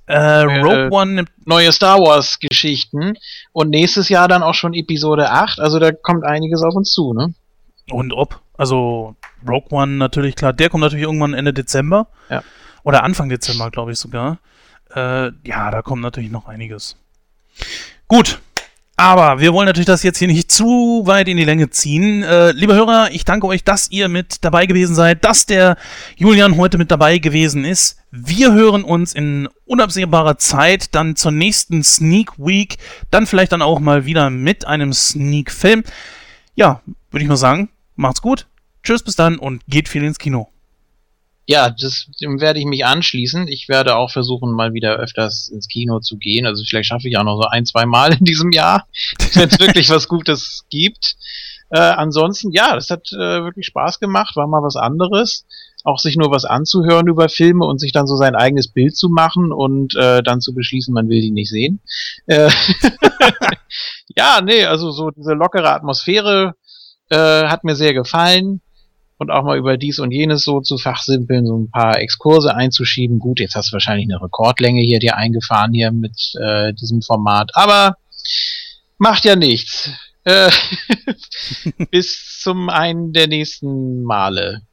[0.08, 3.18] Äh, Rogue One nimmt neue Star Wars Geschichten
[3.52, 7.14] und nächstes Jahr dann auch schon Episode 8, also da kommt einiges auf uns zu,
[7.14, 7.34] ne?
[7.92, 9.16] Und ob, also
[9.48, 12.08] Rogue One natürlich klar, der kommt natürlich irgendwann Ende Dezember.
[12.30, 12.44] Ja.
[12.84, 14.40] Oder Anfang Dezember, glaube ich sogar.
[14.96, 16.96] Äh, ja, da kommt natürlich noch einiges.
[18.08, 18.40] Gut,
[19.00, 22.24] aber wir wollen natürlich das jetzt hier nicht zu weit in die Länge ziehen.
[22.24, 25.78] Äh, liebe Hörer, ich danke euch, dass ihr mit dabei gewesen seid, dass der
[26.16, 28.00] Julian heute mit dabei gewesen ist.
[28.12, 32.78] Wir hören uns in unabsehbarer Zeit dann zur nächsten Sneak Week,
[33.12, 35.84] dann vielleicht dann auch mal wieder mit einem Sneak Film.
[36.56, 36.82] Ja,
[37.12, 38.48] würde ich mal sagen, macht's gut.
[38.84, 40.50] Tschüss, bis dann und geht viel ins Kino
[41.48, 43.48] ja, das, dem werde ich mich anschließen.
[43.48, 46.46] Ich werde auch versuchen, mal wieder öfters ins Kino zu gehen.
[46.46, 48.86] Also vielleicht schaffe ich auch noch so ein, zwei Mal in diesem Jahr,
[49.34, 51.16] wenn es wirklich was Gutes gibt.
[51.70, 55.46] Äh, ansonsten, ja, das hat äh, wirklich Spaß gemacht, war mal was anderes.
[55.88, 59.07] Auch sich nur was anzuhören über Filme und sich dann so sein eigenes Bild zu
[59.07, 61.80] machen und äh, dann zu beschließen, man will die nicht sehen.
[62.26, 62.49] Äh,
[64.18, 66.55] ja, nee, also so diese lockere Atmosphäre
[67.09, 68.59] äh, hat mir sehr gefallen
[69.18, 73.19] und auch mal über dies und jenes so zu fachsimpeln, so ein paar Exkurse einzuschieben.
[73.19, 77.51] Gut, jetzt hast du wahrscheinlich eine Rekordlänge hier dir eingefahren hier mit äh, diesem Format,
[77.53, 77.95] aber
[78.97, 79.89] macht ja nichts.
[80.26, 80.51] Äh,
[81.91, 84.64] bis zum einen der nächsten Male.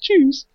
[0.00, 0.46] Tschüss.